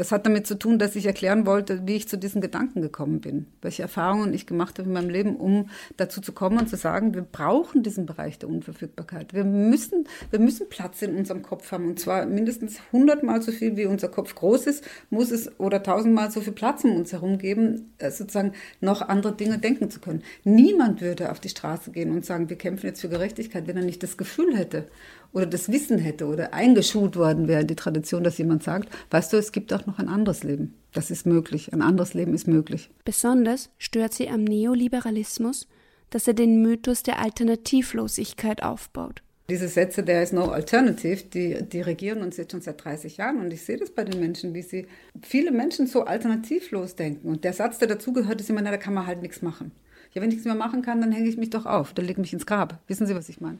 Das 0.00 0.12
hat 0.12 0.24
damit 0.24 0.46
zu 0.46 0.58
tun, 0.58 0.78
dass 0.78 0.96
ich 0.96 1.04
erklären 1.04 1.44
wollte, 1.44 1.86
wie 1.86 1.96
ich 1.96 2.08
zu 2.08 2.16
diesen 2.16 2.40
Gedanken 2.40 2.80
gekommen 2.80 3.20
bin, 3.20 3.46
welche 3.60 3.82
Erfahrungen 3.82 4.32
ich 4.32 4.46
gemacht 4.46 4.78
habe 4.78 4.88
in 4.88 4.94
meinem 4.94 5.10
Leben, 5.10 5.36
um 5.36 5.68
dazu 5.98 6.20
zu 6.20 6.32
kommen 6.32 6.58
und 6.58 6.70
zu 6.70 6.76
sagen, 6.76 7.12
wir 7.12 7.20
brauchen 7.20 7.82
diesen 7.82 8.06
Bereich 8.06 8.38
der 8.38 8.48
Unverfügbarkeit. 8.48 9.34
Wir 9.34 9.44
müssen, 9.44 10.08
wir 10.30 10.38
müssen 10.38 10.70
Platz 10.70 11.02
in 11.02 11.16
unserem 11.16 11.42
Kopf 11.42 11.70
haben 11.72 11.86
und 11.86 12.00
zwar 12.00 12.24
mindestens 12.24 12.80
hundertmal 12.92 13.42
so 13.42 13.52
viel, 13.52 13.76
wie 13.76 13.84
unser 13.84 14.08
Kopf 14.08 14.34
groß 14.34 14.68
ist, 14.68 14.84
muss 15.10 15.30
es 15.32 15.58
oder 15.58 15.82
tausendmal 15.82 16.30
so 16.30 16.40
viel 16.40 16.54
Platz 16.54 16.84
um 16.84 16.96
uns 16.96 17.12
herum 17.12 17.36
geben, 17.36 17.92
äh, 17.98 18.10
sozusagen 18.10 18.52
noch 18.80 19.02
andere 19.02 19.34
Dinge 19.34 19.58
denken 19.58 19.90
zu 19.90 20.00
können. 20.00 20.22
Niemand 20.44 21.02
würde 21.02 21.30
auf 21.30 21.40
die 21.40 21.50
Straße 21.50 21.90
gehen 21.90 22.12
und 22.12 22.24
sagen, 22.24 22.48
wir 22.48 22.56
kämpfen 22.56 22.86
jetzt 22.86 23.00
für 23.00 23.10
Gerechtigkeit, 23.10 23.66
wenn 23.66 23.76
er 23.76 23.84
nicht 23.84 24.02
das 24.02 24.16
Gefühl 24.16 24.56
hätte 24.56 24.86
oder 25.32 25.46
das 25.46 25.70
Wissen 25.70 25.98
hätte 25.98 26.26
oder 26.26 26.52
eingeschult 26.54 27.16
worden 27.16 27.48
wäre 27.48 27.62
in 27.62 27.66
die 27.66 27.76
Tradition, 27.76 28.24
dass 28.24 28.38
jemand 28.38 28.62
sagt, 28.62 28.88
weißt 29.10 29.32
du, 29.32 29.36
es 29.36 29.52
gibt 29.52 29.72
auch 29.72 29.86
noch 29.86 29.98
ein 29.98 30.08
anderes 30.08 30.42
Leben. 30.42 30.74
Das 30.92 31.10
ist 31.10 31.26
möglich. 31.26 31.72
Ein 31.72 31.82
anderes 31.82 32.14
Leben 32.14 32.34
ist 32.34 32.48
möglich. 32.48 32.90
Besonders 33.04 33.70
stört 33.78 34.12
sie 34.12 34.28
am 34.28 34.44
Neoliberalismus, 34.44 35.68
dass 36.10 36.26
er 36.26 36.34
den 36.34 36.62
Mythos 36.62 37.02
der 37.02 37.20
Alternativlosigkeit 37.20 38.62
aufbaut. 38.62 39.22
Diese 39.48 39.68
Sätze, 39.68 40.04
there 40.04 40.22
is 40.22 40.32
no 40.32 40.44
alternative, 40.44 41.24
die, 41.24 41.62
die 41.64 41.80
regieren 41.80 42.22
uns 42.22 42.36
jetzt 42.36 42.52
schon 42.52 42.60
seit 42.60 42.84
30 42.84 43.16
Jahren. 43.16 43.40
Und 43.40 43.52
ich 43.52 43.62
sehe 43.62 43.76
das 43.76 43.90
bei 43.90 44.04
den 44.04 44.20
Menschen, 44.20 44.54
wie 44.54 44.62
sie, 44.62 44.86
viele 45.22 45.50
Menschen 45.50 45.88
so 45.88 46.04
alternativlos 46.04 46.94
denken. 46.94 47.28
Und 47.28 47.42
der 47.42 47.52
Satz, 47.52 47.78
der 47.78 47.88
dazugehört, 47.88 48.40
ist 48.40 48.50
immer, 48.50 48.62
na, 48.62 48.70
da 48.70 48.76
kann 48.76 48.94
man 48.94 49.06
halt 49.06 49.22
nichts 49.22 49.42
machen. 49.42 49.72
Ja, 50.12 50.22
wenn 50.22 50.28
ich 50.28 50.36
nichts 50.36 50.46
mehr 50.46 50.54
machen 50.54 50.82
kann, 50.82 51.00
dann 51.00 51.12
hänge 51.12 51.28
ich 51.28 51.36
mich 51.36 51.50
doch 51.50 51.66
auf, 51.66 51.92
dann 51.94 52.04
lege 52.04 52.20
ich 52.20 52.22
mich 52.22 52.32
ins 52.32 52.46
Grab. 52.46 52.80
Wissen 52.88 53.06
Sie, 53.06 53.14
was 53.14 53.28
ich 53.28 53.40
meine? 53.40 53.58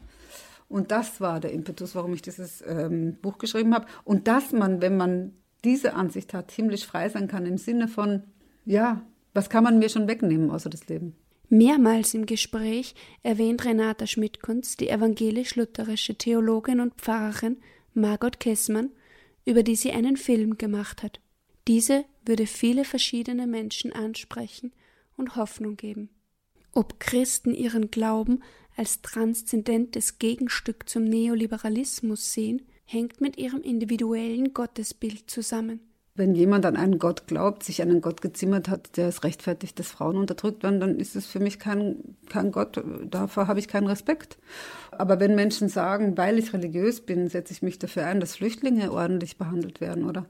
Und 0.71 0.93
das 0.93 1.21
war 1.21 1.41
der 1.41 1.51
Impetus, 1.51 1.97
warum 1.97 2.15
ich 2.15 2.23
dieses 2.23 2.63
ähm, 2.65 3.17
Buch 3.21 3.39
geschrieben 3.39 3.75
habe. 3.75 3.87
Und 4.05 4.29
dass 4.29 4.53
man, 4.53 4.81
wenn 4.81 4.97
man 4.97 5.33
diese 5.65 5.95
Ansicht 5.95 6.33
hat, 6.33 6.53
himmlisch 6.53 6.87
frei 6.87 7.09
sein 7.09 7.27
kann 7.27 7.45
im 7.45 7.59
Sinne 7.59 7.89
von, 7.89 8.23
ja, 8.65 9.03
was 9.35 9.51
kann 9.51 9.65
man 9.65 9.81
mir 9.81 9.89
schon 9.89 10.07
wegnehmen 10.07 10.49
außer 10.49 10.71
das 10.71 10.87
Leben? 10.87 11.17
Mehrmals 11.49 12.15
im 12.15 12.25
Gespräch 12.25 12.95
erwähnt 13.25 13.65
Renata 13.65 14.07
Schmidtkunz 14.07 14.77
die 14.77 14.89
evangelisch-lutherische 14.91 16.15
Theologin 16.15 16.79
und 16.79 16.95
Pfarrerin 16.95 17.57
Margot 17.93 18.39
Kessmann, 18.39 18.91
über 19.45 19.65
die 19.65 19.75
sie 19.75 19.91
einen 19.91 20.17
Film 20.17 20.57
gemacht 20.57 21.03
hat. 21.03 21.21
Diese 21.67 22.05
würde 22.25 22.47
viele 22.47 22.85
verschiedene 22.85 23.49
Menschen 23.49 23.93
ansprechen 23.93 24.73
und 25.17 25.35
Hoffnung 25.35 25.77
geben. 25.77 26.11
Ob 26.73 27.01
Christen 27.01 27.55
ihren 27.55 27.91
Glauben 27.91 28.45
als 28.77 29.03
transzendentes 29.03 30.19
Gegenstück 30.19 30.89
zum 30.89 31.05
Neoliberalismus 31.05 32.33
sehen, 32.33 32.63
hängt 32.85 33.21
mit 33.21 33.39
ihrem 33.39 33.63
individuellen 33.63 34.53
Gottesbild 34.53 35.31
zusammen. 35.31 35.81
Wenn 36.17 36.35
jemand 36.35 36.67
an 36.67 36.77
einen 36.77 36.99
Gott 36.99 37.29
glaubt, 37.29 37.63
sich 37.63 37.81
einen 37.81 38.01
Gott 38.01 38.21
gezimmert 38.21 38.69
hat, 38.69 38.97
der 38.97 39.09
es 39.09 39.23
rechtfertigt, 39.23 39.79
dass 39.79 39.89
Frauen 39.91 40.17
unterdrückt 40.17 40.65
werden, 40.65 40.81
dann 40.81 40.99
ist 40.99 41.15
es 41.15 41.27
für 41.27 41.39
mich 41.39 41.59
kein, 41.61 42.17
kein 42.29 42.51
Gott, 42.51 42.83
davor 43.09 43.47
habe 43.47 43.61
ich 43.61 43.69
keinen 43.69 43.87
Respekt. 43.87 44.37
Aber 44.91 45.21
wenn 45.21 45.37
Menschen 45.37 45.69
sagen, 45.69 46.19
weil 46.19 46.39
ich 46.39 46.53
religiös 46.53 47.01
bin, 47.01 47.29
setze 47.29 47.53
ich 47.53 47.63
mich 47.63 47.79
dafür 47.79 48.07
ein, 48.07 48.19
dass 48.19 48.37
Flüchtlinge 48.37 48.93
ordentlich 48.93 49.39
behandelt 49.39 49.81
werden 49.81 50.05
oder 50.05 50.27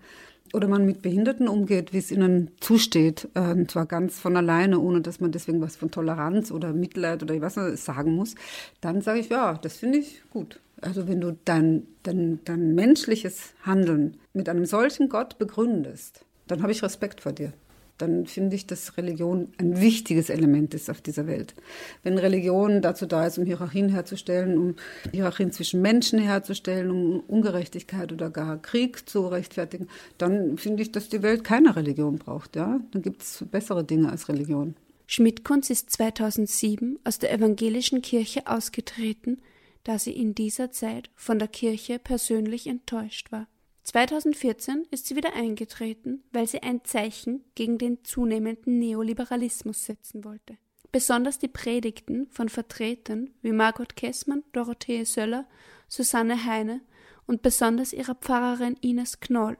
oder 0.52 0.69
man 0.69 0.85
mit 0.85 1.02
Behinderten 1.02 1.48
umgeht, 1.48 1.92
wie 1.92 1.98
es 1.98 2.11
ihnen 2.11 2.51
zusteht, 2.61 3.29
äh, 3.35 3.53
und 3.53 3.70
zwar 3.70 3.87
ganz 3.87 4.18
von 4.18 4.37
alleine, 4.37 4.79
ohne 4.81 5.01
dass 5.01 5.20
man 5.20 5.33
deswegen 5.33 5.61
was 5.61 5.77
von 5.77 5.90
Toleranz 5.90 6.51
oder 6.51 6.72
Mitleid 6.72 7.22
oder 7.22 7.40
was 7.40 7.55
sagen 7.85 8.14
muss, 8.14 8.35
dann 8.81 9.01
sage 9.01 9.20
ich, 9.20 9.29
ja, 9.29 9.55
das 9.55 9.77
finde 9.77 9.98
ich 9.98 10.22
gut. 10.31 10.61
Also 10.81 11.09
wenn 11.09 11.20
du 11.20 11.37
dein, 11.44 11.87
dein, 12.03 12.40
dein 12.44 12.75
menschliches 12.75 13.53
Handeln 13.62 14.16
mit 14.33 14.48
einem 14.48 14.64
solchen 14.64 15.09
Gott 15.09 15.38
begründest, 15.38 16.25
dann 16.46 16.62
habe 16.62 16.72
ich 16.72 16.83
Respekt 16.83 17.20
vor 17.20 17.33
dir 17.33 17.53
dann 18.01 18.27
finde 18.27 18.57
ich, 18.57 18.67
dass 18.67 18.97
Religion 18.97 19.49
ein 19.59 19.81
wichtiges 19.81 20.31
Element 20.31 20.75
ist 20.75 20.91
auf 20.91 21.01
dieser 21.01 21.27
Welt. 21.27 21.55
Wenn 22.03 22.19
Religion 22.19 22.83
dazu 22.83 23.07
da 23.07 23.27
ist, 23.27 23.39
um 23.39 23.45
Hierarchien 23.45 23.89
herzustellen, 23.89 24.59
um 24.59 24.77
Hierarchien 25.13 25.53
zwischen 25.53 25.83
Menschen 25.83 26.19
herzustellen, 26.19 26.91
um 26.91 27.21
Ungerechtigkeit 27.21 28.13
oder 28.13 28.31
gar 28.31 28.61
Krieg 28.61 29.09
zu 29.09 29.27
rechtfertigen, 29.27 29.89
dann 30.19 30.57
finde 30.57 30.83
ich, 30.83 30.93
dass 30.93 31.09
die 31.09 31.23
Welt 31.23 31.45
keine 31.45 31.77
Religion 31.77 32.19
braucht. 32.19 32.57
Ja? 32.57 32.81
Dann 32.93 33.03
gibt 33.03 33.23
es 33.23 33.45
bessere 33.51 33.85
Dinge 33.85 34.11
als 34.11 34.29
Religion. 34.29 34.75
Schmidt-Kunz 35.07 35.71
ist 35.71 35.91
2007 35.91 36.99
aus 37.05 37.19
der 37.19 37.33
evangelischen 37.33 38.01
Kirche 38.01 38.47
ausgetreten, 38.47 39.41
da 39.85 39.99
sie 39.99 40.13
in 40.13 40.35
dieser 40.35 40.71
Zeit 40.71 41.11
von 41.17 41.39
der 41.39 41.49
Kirche 41.49 41.99
persönlich 41.99 42.67
enttäuscht 42.67 43.33
war. 43.33 43.47
2014 43.90 44.87
ist 44.92 45.07
sie 45.07 45.16
wieder 45.16 45.35
eingetreten, 45.35 46.22
weil 46.31 46.46
sie 46.46 46.62
ein 46.62 46.85
Zeichen 46.85 47.42
gegen 47.57 47.76
den 47.76 48.05
zunehmenden 48.05 48.79
Neoliberalismus 48.79 49.85
setzen 49.85 50.22
wollte. 50.22 50.59
Besonders 50.92 51.40
die 51.40 51.48
Predigten 51.48 52.29
von 52.31 52.48
Vertretern 52.48 53.31
wie 53.42 53.50
Margot 53.50 53.96
Kessmann, 53.96 54.44
Dorothee 54.53 55.03
Söller, 55.03 55.44
Susanne 55.88 56.44
Heine 56.44 56.83
und 57.26 57.42
besonders 57.42 57.92
ihrer 57.92 58.14
Pfarrerin 58.14 58.76
Ines 58.81 59.18
Knoll 59.18 59.59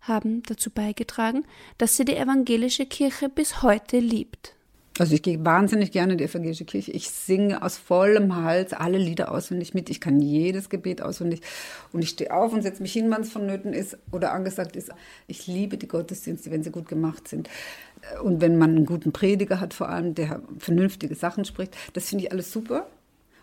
haben 0.00 0.44
dazu 0.44 0.70
beigetragen, 0.70 1.44
dass 1.78 1.96
sie 1.96 2.04
die 2.04 2.16
evangelische 2.16 2.86
Kirche 2.86 3.28
bis 3.28 3.62
heute 3.62 3.98
liebt. 3.98 4.54
Also 4.98 5.14
ich 5.14 5.22
gehe 5.22 5.42
wahnsinnig 5.42 5.90
gerne 5.90 6.12
in 6.12 6.18
die 6.18 6.24
evangelische 6.24 6.66
Kirche. 6.66 6.92
Ich 6.92 7.08
singe 7.08 7.62
aus 7.62 7.78
vollem 7.78 8.36
Hals 8.36 8.74
alle 8.74 8.98
Lieder 8.98 9.32
auswendig 9.32 9.72
mit. 9.72 9.88
Ich 9.88 10.00
kann 10.00 10.20
jedes 10.20 10.68
Gebet 10.68 11.00
auswendig. 11.00 11.40
Und 11.92 12.02
ich 12.02 12.10
stehe 12.10 12.32
auf 12.32 12.52
und 12.52 12.62
setze 12.62 12.82
mich 12.82 12.92
hin, 12.92 13.10
wann 13.10 13.22
es 13.22 13.32
vonnöten 13.32 13.72
ist 13.72 13.96
oder 14.10 14.32
angesagt 14.32 14.76
ist. 14.76 14.90
Ich 15.26 15.46
liebe 15.46 15.78
die 15.78 15.88
Gottesdienste, 15.88 16.50
wenn 16.50 16.62
sie 16.62 16.70
gut 16.70 16.88
gemacht 16.88 17.26
sind. 17.26 17.48
Und 18.22 18.42
wenn 18.42 18.58
man 18.58 18.76
einen 18.76 18.84
guten 18.84 19.12
Prediger 19.12 19.60
hat, 19.60 19.72
vor 19.72 19.88
allem, 19.88 20.14
der 20.14 20.42
vernünftige 20.58 21.14
Sachen 21.14 21.46
spricht. 21.46 21.74
Das 21.94 22.08
finde 22.08 22.24
ich 22.24 22.32
alles 22.32 22.52
super. 22.52 22.86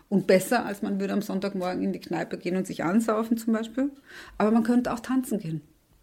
Und 0.08 0.26
besser, 0.28 0.64
als 0.66 0.82
man 0.82 1.00
würde 1.00 1.14
am 1.14 1.22
Sonntagmorgen 1.22 1.82
in 1.82 1.92
die 1.92 2.00
Kneipe 2.00 2.38
gehen 2.38 2.56
und 2.56 2.66
sich 2.66 2.84
ansaufen 2.84 3.36
zum 3.36 3.54
Beispiel. 3.54 3.90
Aber 4.38 4.52
man 4.52 4.62
könnte 4.62 4.92
auch 4.92 5.00
tanzen 5.00 5.40
gehen. 5.40 5.62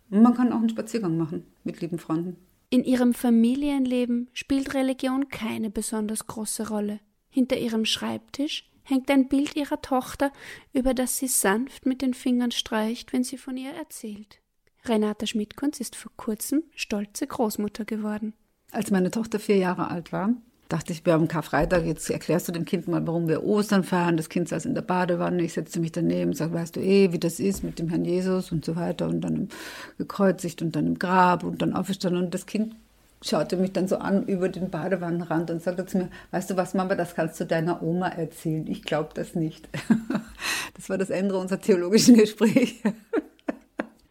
Und 0.10 0.22
man 0.22 0.34
kann 0.34 0.52
auch 0.52 0.60
einen 0.60 0.70
Spaziergang 0.70 1.18
machen 1.18 1.46
mit 1.64 1.80
lieben 1.80 2.00
Freunden. 2.00 2.36
In 2.70 2.84
ihrem 2.84 3.14
Familienleben 3.14 4.30
spielt 4.34 4.74
Religion 4.74 5.30
keine 5.30 5.70
besonders 5.70 6.28
große 6.28 6.68
Rolle. 6.68 7.00
Hinter 7.30 7.58
ihrem 7.58 7.86
Schreibtisch 7.86 8.70
hängt 8.84 9.10
ein 9.10 9.30
Bild 9.30 9.56
ihrer 9.56 9.82
Tochter, 9.82 10.34
über 10.74 10.94
das 10.94 11.18
sie 11.18 11.28
sanft 11.28 11.86
mit 11.86 12.02
den 12.02 12.14
Fingern 12.14 12.52
streicht, 12.52 13.14
wenn 13.14 13.24
sie 13.24 13.38
von 13.38 13.56
ihr 13.56 13.72
erzählt. 13.72 14.42
Renata 14.84 15.26
Schmidtkunz 15.26 15.80
ist 15.80 15.96
vor 15.96 16.12
kurzem 16.18 16.64
stolze 16.76 17.26
Großmutter 17.28 17.86
geworden. 17.86 18.34
Als 18.72 18.92
meine 18.92 19.12
Tochter 19.12 19.40
vier 19.40 19.58
Jahre 19.58 19.90
alt 19.90 20.12
war, 20.12 20.34
dachte 20.70 20.94
ich, 20.94 21.06
wir 21.06 21.14
haben 21.14 21.28
Karfreitag, 21.28 21.86
jetzt 21.86 22.10
erklärst 22.10 22.48
du 22.48 22.52
dem 22.52 22.66
Kind 22.66 22.88
mal, 22.88 23.06
warum 23.08 23.28
wir 23.28 23.44
Ostern 23.44 23.84
feiern. 23.84 24.18
Das 24.18 24.30
Kind 24.30 24.50
saß 24.50 24.66
in 24.66 24.76
der 24.76 24.82
Badewanne, 24.82 25.44
ich 25.44 25.54
setzte 25.54 25.80
mich 25.80 25.92
daneben, 25.92 26.34
sage, 26.34 26.54
weißt 26.54 26.76
du 26.76 26.82
eh, 26.82 27.12
wie 27.12 27.20
das 27.20 27.40
ist 27.40 27.64
mit 27.64 27.80
dem 27.80 27.90
Herrn 27.90 28.06
Jesus 28.06 28.52
und 28.52 28.66
so 28.66 28.76
weiter 28.76 29.08
und 29.08 29.22
dann 29.22 29.50
gekreuzigt 29.98 30.62
und 30.62 30.76
dann 30.76 30.88
im 30.88 31.00
Grab 31.00 31.44
und 31.44 31.62
dann 31.62 31.74
auferstanden 31.74 32.24
und 32.24 32.34
das 32.34 32.46
Kind 32.46 32.76
schaute 33.22 33.58
mich 33.58 33.72
dann 33.72 33.88
so 33.88 33.98
an 33.98 34.26
über 34.28 34.50
den 34.50 34.70
Badewannenrand 34.70 35.50
und 35.50 35.62
sagte 35.62 35.86
zu 35.86 35.98
mir, 35.98 36.10
weißt 36.32 36.52
du 36.52 36.58
was, 36.58 36.74
Mama, 36.74 36.96
das 36.96 37.16
kannst 37.16 37.40
du 37.40 37.46
deiner 37.46 37.82
Oma 37.82 38.10
erzählen. 38.10 38.68
Ich 38.68 38.84
glaube 38.84 39.10
das 39.14 39.36
nicht. 39.36 39.68
Das 40.76 40.92
war 40.92 41.00
das 41.00 41.10
Ende 41.10 41.36
unserer 41.36 41.60
theologischen 41.60 42.16
Gespräche. 42.16 42.94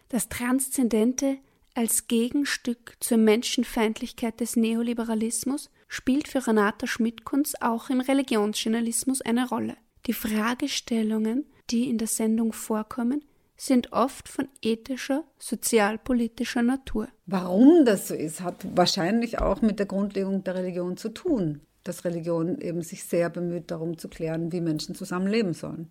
Das 0.08 0.28
Transzendente 0.28 1.36
als 1.76 2.08
Gegenstück 2.08 2.96
zur 2.98 3.18
Menschenfeindlichkeit 3.18 4.40
des 4.40 4.56
Neoliberalismus 4.56 5.70
spielt 5.88 6.28
für 6.28 6.46
Renata 6.46 6.86
Schmidtkunz 6.86 7.54
auch 7.60 7.90
im 7.90 8.00
Religionsjournalismus 8.00 9.20
eine 9.20 9.48
Rolle. 9.48 9.76
Die 10.06 10.12
Fragestellungen, 10.12 11.46
die 11.70 11.88
in 11.88 11.98
der 11.98 12.08
Sendung 12.08 12.52
vorkommen, 12.52 13.24
sind 13.56 13.92
oft 13.92 14.28
von 14.28 14.48
ethischer, 14.62 15.24
sozialpolitischer 15.38 16.62
Natur. 16.62 17.08
Warum 17.26 17.84
das 17.84 18.08
so 18.08 18.14
ist, 18.14 18.42
hat 18.42 18.66
wahrscheinlich 18.76 19.38
auch 19.38 19.62
mit 19.62 19.78
der 19.78 19.86
Grundlegung 19.86 20.44
der 20.44 20.56
Religion 20.56 20.96
zu 20.96 21.08
tun, 21.08 21.60
dass 21.82 22.04
Religion 22.04 22.60
eben 22.60 22.82
sich 22.82 23.04
sehr 23.04 23.30
bemüht, 23.30 23.70
darum 23.70 23.98
zu 23.98 24.08
klären, 24.08 24.52
wie 24.52 24.60
Menschen 24.60 24.94
zusammenleben 24.94 25.54
sollen. 25.54 25.90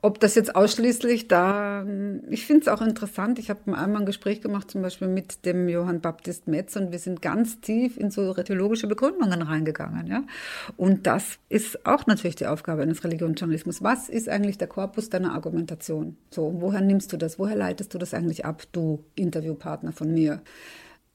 Ob 0.00 0.20
das 0.20 0.36
jetzt 0.36 0.54
ausschließlich 0.54 1.26
da, 1.26 1.84
ich 2.30 2.46
finde 2.46 2.62
es 2.62 2.68
auch 2.68 2.82
interessant. 2.82 3.40
Ich 3.40 3.50
habe 3.50 3.76
einmal 3.76 4.02
ein 4.02 4.06
Gespräch 4.06 4.40
gemacht, 4.40 4.70
zum 4.70 4.80
Beispiel 4.80 5.08
mit 5.08 5.44
dem 5.44 5.68
Johann 5.68 6.00
Baptist 6.00 6.46
Metz, 6.46 6.76
und 6.76 6.92
wir 6.92 7.00
sind 7.00 7.20
ganz 7.20 7.60
tief 7.60 7.96
in 7.96 8.12
so 8.12 8.32
theologische 8.32 8.86
Begründungen 8.86 9.42
reingegangen. 9.42 10.06
Ja? 10.06 10.22
Und 10.76 11.08
das 11.08 11.38
ist 11.48 11.84
auch 11.84 12.06
natürlich 12.06 12.36
die 12.36 12.46
Aufgabe 12.46 12.82
eines 12.82 13.02
Religionsjournalismus. 13.02 13.82
Was 13.82 14.08
ist 14.08 14.28
eigentlich 14.28 14.56
der 14.56 14.68
Korpus 14.68 15.10
deiner 15.10 15.34
Argumentation? 15.34 16.16
So, 16.30 16.54
woher 16.60 16.80
nimmst 16.80 17.12
du 17.12 17.16
das? 17.16 17.40
Woher 17.40 17.56
leitest 17.56 17.92
du 17.92 17.98
das 17.98 18.14
eigentlich 18.14 18.44
ab, 18.44 18.62
du 18.70 19.04
Interviewpartner 19.16 19.90
von 19.90 20.14
mir? 20.14 20.42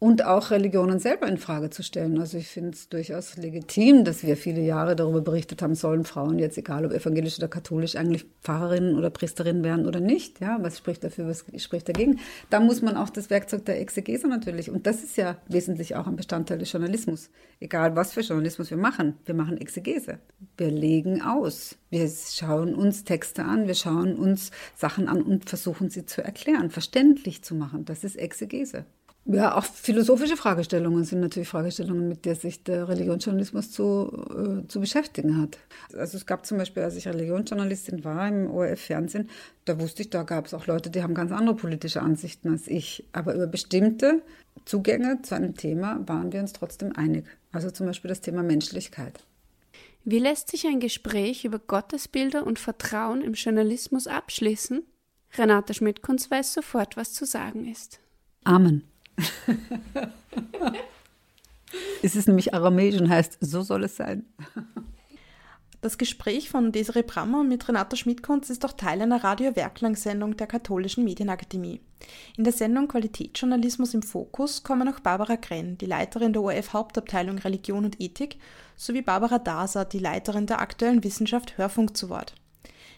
Und 0.03 0.25
auch 0.25 0.51
Religionen 0.51 0.99
selber 0.99 1.29
in 1.29 1.37
Frage 1.37 1.69
zu 1.69 1.81
stellen. 1.81 2.19
Also 2.19 2.37
ich 2.37 2.49
finde 2.49 2.71
es 2.71 2.89
durchaus 2.89 3.37
legitim, 3.37 4.03
dass 4.03 4.21
wir 4.21 4.35
viele 4.35 4.59
Jahre 4.59 4.97
darüber 4.97 5.21
berichtet 5.21 5.61
haben, 5.61 5.75
sollen 5.75 6.03
Frauen 6.03 6.39
jetzt, 6.39 6.57
egal 6.57 6.85
ob 6.85 6.91
evangelisch 6.91 7.37
oder 7.37 7.47
katholisch, 7.47 7.95
eigentlich 7.95 8.25
Pfarrerinnen 8.41 8.97
oder 8.97 9.09
Priesterinnen 9.09 9.63
werden 9.63 9.87
oder 9.87 10.01
nicht. 10.01 10.41
Ja, 10.41 10.57
was 10.59 10.77
spricht 10.77 11.05
dafür, 11.05 11.29
was 11.29 11.45
spricht 11.55 11.87
dagegen? 11.87 12.19
Da 12.49 12.59
muss 12.59 12.81
man 12.81 12.97
auch 12.97 13.09
das 13.09 13.29
Werkzeug 13.29 13.63
der 13.63 13.79
Exegese 13.79 14.27
natürlich. 14.27 14.69
Und 14.69 14.87
das 14.87 15.05
ist 15.05 15.15
ja 15.15 15.37
wesentlich 15.47 15.95
auch 15.95 16.05
ein 16.05 16.17
Bestandteil 16.17 16.57
des 16.57 16.73
Journalismus. 16.73 17.29
Egal 17.61 17.95
was 17.95 18.11
für 18.11 18.19
Journalismus 18.19 18.71
wir 18.71 18.77
machen, 18.77 19.13
wir 19.23 19.35
machen 19.35 19.55
Exegese. 19.55 20.19
Wir 20.57 20.69
legen 20.69 21.21
aus. 21.21 21.77
Wir 21.89 22.09
schauen 22.09 22.75
uns 22.75 23.05
Texte 23.05 23.45
an, 23.45 23.67
wir 23.67 23.75
schauen 23.75 24.17
uns 24.17 24.51
Sachen 24.75 25.07
an 25.07 25.21
und 25.21 25.47
versuchen 25.47 25.89
sie 25.89 26.05
zu 26.05 26.21
erklären, 26.21 26.71
verständlich 26.71 27.41
zu 27.41 27.55
machen. 27.55 27.85
Das 27.85 28.03
ist 28.03 28.17
Exegese. 28.17 28.85
Ja, 29.25 29.55
auch 29.55 29.63
philosophische 29.63 30.35
Fragestellungen 30.35 31.05
sind 31.05 31.21
natürlich 31.21 31.47
Fragestellungen, 31.47 32.09
mit 32.09 32.25
der 32.25 32.35
sich 32.35 32.63
der 32.63 32.89
Religionsjournalismus 32.89 33.71
zu, 33.71 34.11
äh, 34.29 34.67
zu 34.67 34.81
beschäftigen 34.81 35.41
hat. 35.41 35.57
Also 35.93 36.17
es 36.17 36.25
gab 36.25 36.45
zum 36.45 36.57
Beispiel, 36.57 36.83
als 36.83 36.97
ich 36.97 37.07
Religionsjournalistin 37.07 38.03
war 38.03 38.27
im 38.27 38.51
ORF-Fernsehen, 38.51 39.29
da 39.63 39.79
wusste 39.79 40.01
ich, 40.01 40.09
da 40.09 40.23
gab 40.23 40.47
es 40.47 40.53
auch 40.53 40.67
Leute, 40.67 40.89
die 40.89 41.01
haben 41.01 41.13
ganz 41.13 41.31
andere 41.31 41.55
politische 41.55 42.01
Ansichten 42.01 42.49
als 42.49 42.67
ich. 42.67 43.05
Aber 43.13 43.33
über 43.33 43.47
bestimmte 43.47 44.21
Zugänge 44.65 45.21
zu 45.21 45.35
einem 45.35 45.55
Thema 45.55 46.01
waren 46.05 46.33
wir 46.33 46.41
uns 46.41 46.51
trotzdem 46.51 46.93
einig. 46.93 47.25
Also 47.53 47.71
zum 47.71 47.85
Beispiel 47.85 48.09
das 48.09 48.19
Thema 48.19 48.43
Menschlichkeit. 48.43 49.23
Wie 50.03 50.19
lässt 50.19 50.49
sich 50.49 50.67
ein 50.67 50.81
Gespräch 50.81 51.45
über 51.45 51.59
Gottesbilder 51.59 52.45
und 52.45 52.59
Vertrauen 52.59 53.21
im 53.21 53.33
Journalismus 53.33 54.05
abschließen? 54.07 54.83
Renate 55.37 55.73
Schmidt-Kunz 55.73 56.29
weiß 56.29 56.53
sofort, 56.53 56.97
was 56.97 57.13
zu 57.13 57.25
sagen 57.25 57.65
ist. 57.71 58.01
Amen. 58.43 58.83
Es 62.01 62.15
ist 62.15 62.27
nämlich 62.27 62.53
aramäisch 62.53 62.99
und 62.99 63.09
heißt, 63.09 63.37
so 63.41 63.61
soll 63.61 63.83
es 63.83 63.95
sein. 63.95 64.25
Das 65.83 65.97
Gespräch 65.97 66.49
von 66.49 66.71
Desiree 66.71 67.03
Brammer 67.03 67.43
mit 67.43 67.67
Renata 67.67 67.97
Schmidtkunz 67.97 68.49
ist 68.49 68.63
auch 68.63 68.71
Teil 68.71 69.01
einer 69.01 69.21
Radio-Werklang-Sendung 69.21 70.37
der 70.37 70.47
Katholischen 70.47 71.03
Medienakademie. 71.03 71.81
In 72.37 72.45
der 72.45 72.53
Sendung 72.53 72.87
Qualitätsjournalismus 72.87 73.93
im 73.93 74.01
Fokus 74.01 74.63
kommen 74.63 74.87
auch 74.87 75.01
Barbara 75.01 75.35
Grenn, 75.35 75.77
die 75.77 75.85
Leiterin 75.85 76.31
der 76.31 76.41
ORF-Hauptabteilung 76.41 77.37
Religion 77.39 77.83
und 77.83 77.99
Ethik, 77.99 78.37
sowie 78.77 79.01
Barbara 79.01 79.39
Daser, 79.39 79.83
die 79.83 79.99
Leiterin 79.99 80.45
der 80.45 80.61
aktuellen 80.61 81.03
Wissenschaft 81.03 81.57
Hörfunk 81.57 81.97
zu 81.97 82.07
Wort. 82.07 82.33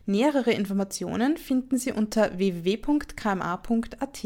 Nähere 0.05 0.51
Informationen 0.51 1.37
finden 1.37 1.79
Sie 1.79 1.91
unter 1.91 2.37
www.kma.at. 2.37 4.25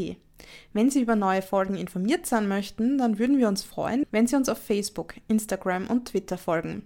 Wenn 0.73 0.89
Sie 0.89 1.02
über 1.02 1.15
neue 1.15 1.41
Folgen 1.41 1.75
informiert 1.75 2.25
sein 2.25 2.47
möchten, 2.47 2.97
dann 2.97 3.19
würden 3.19 3.38
wir 3.38 3.47
uns 3.47 3.63
freuen, 3.63 4.06
wenn 4.12 4.28
Sie 4.28 4.36
uns 4.36 4.49
auf 4.49 4.58
Facebook, 4.58 5.15
Instagram 5.28 5.88
und 5.88 6.10
Twitter 6.10 6.38
folgen. 6.38 6.84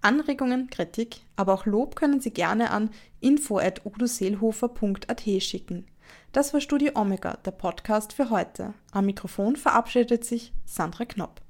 Anregungen, 0.00 0.70
Kritik, 0.70 1.20
aber 1.36 1.54
auch 1.54 1.66
Lob 1.66 1.96
können 1.96 2.20
Sie 2.20 2.30
gerne 2.30 2.70
an 2.70 2.90
info.udoseelhofer.at 3.20 5.22
schicken. 5.40 5.86
Das 6.32 6.52
war 6.52 6.60
Studio 6.60 6.92
Omega, 6.94 7.38
der 7.44 7.52
Podcast 7.52 8.12
für 8.12 8.30
heute. 8.30 8.74
Am 8.92 9.06
Mikrofon 9.06 9.56
verabschiedet 9.56 10.24
sich 10.24 10.52
Sandra 10.64 11.04
Knopp. 11.04 11.40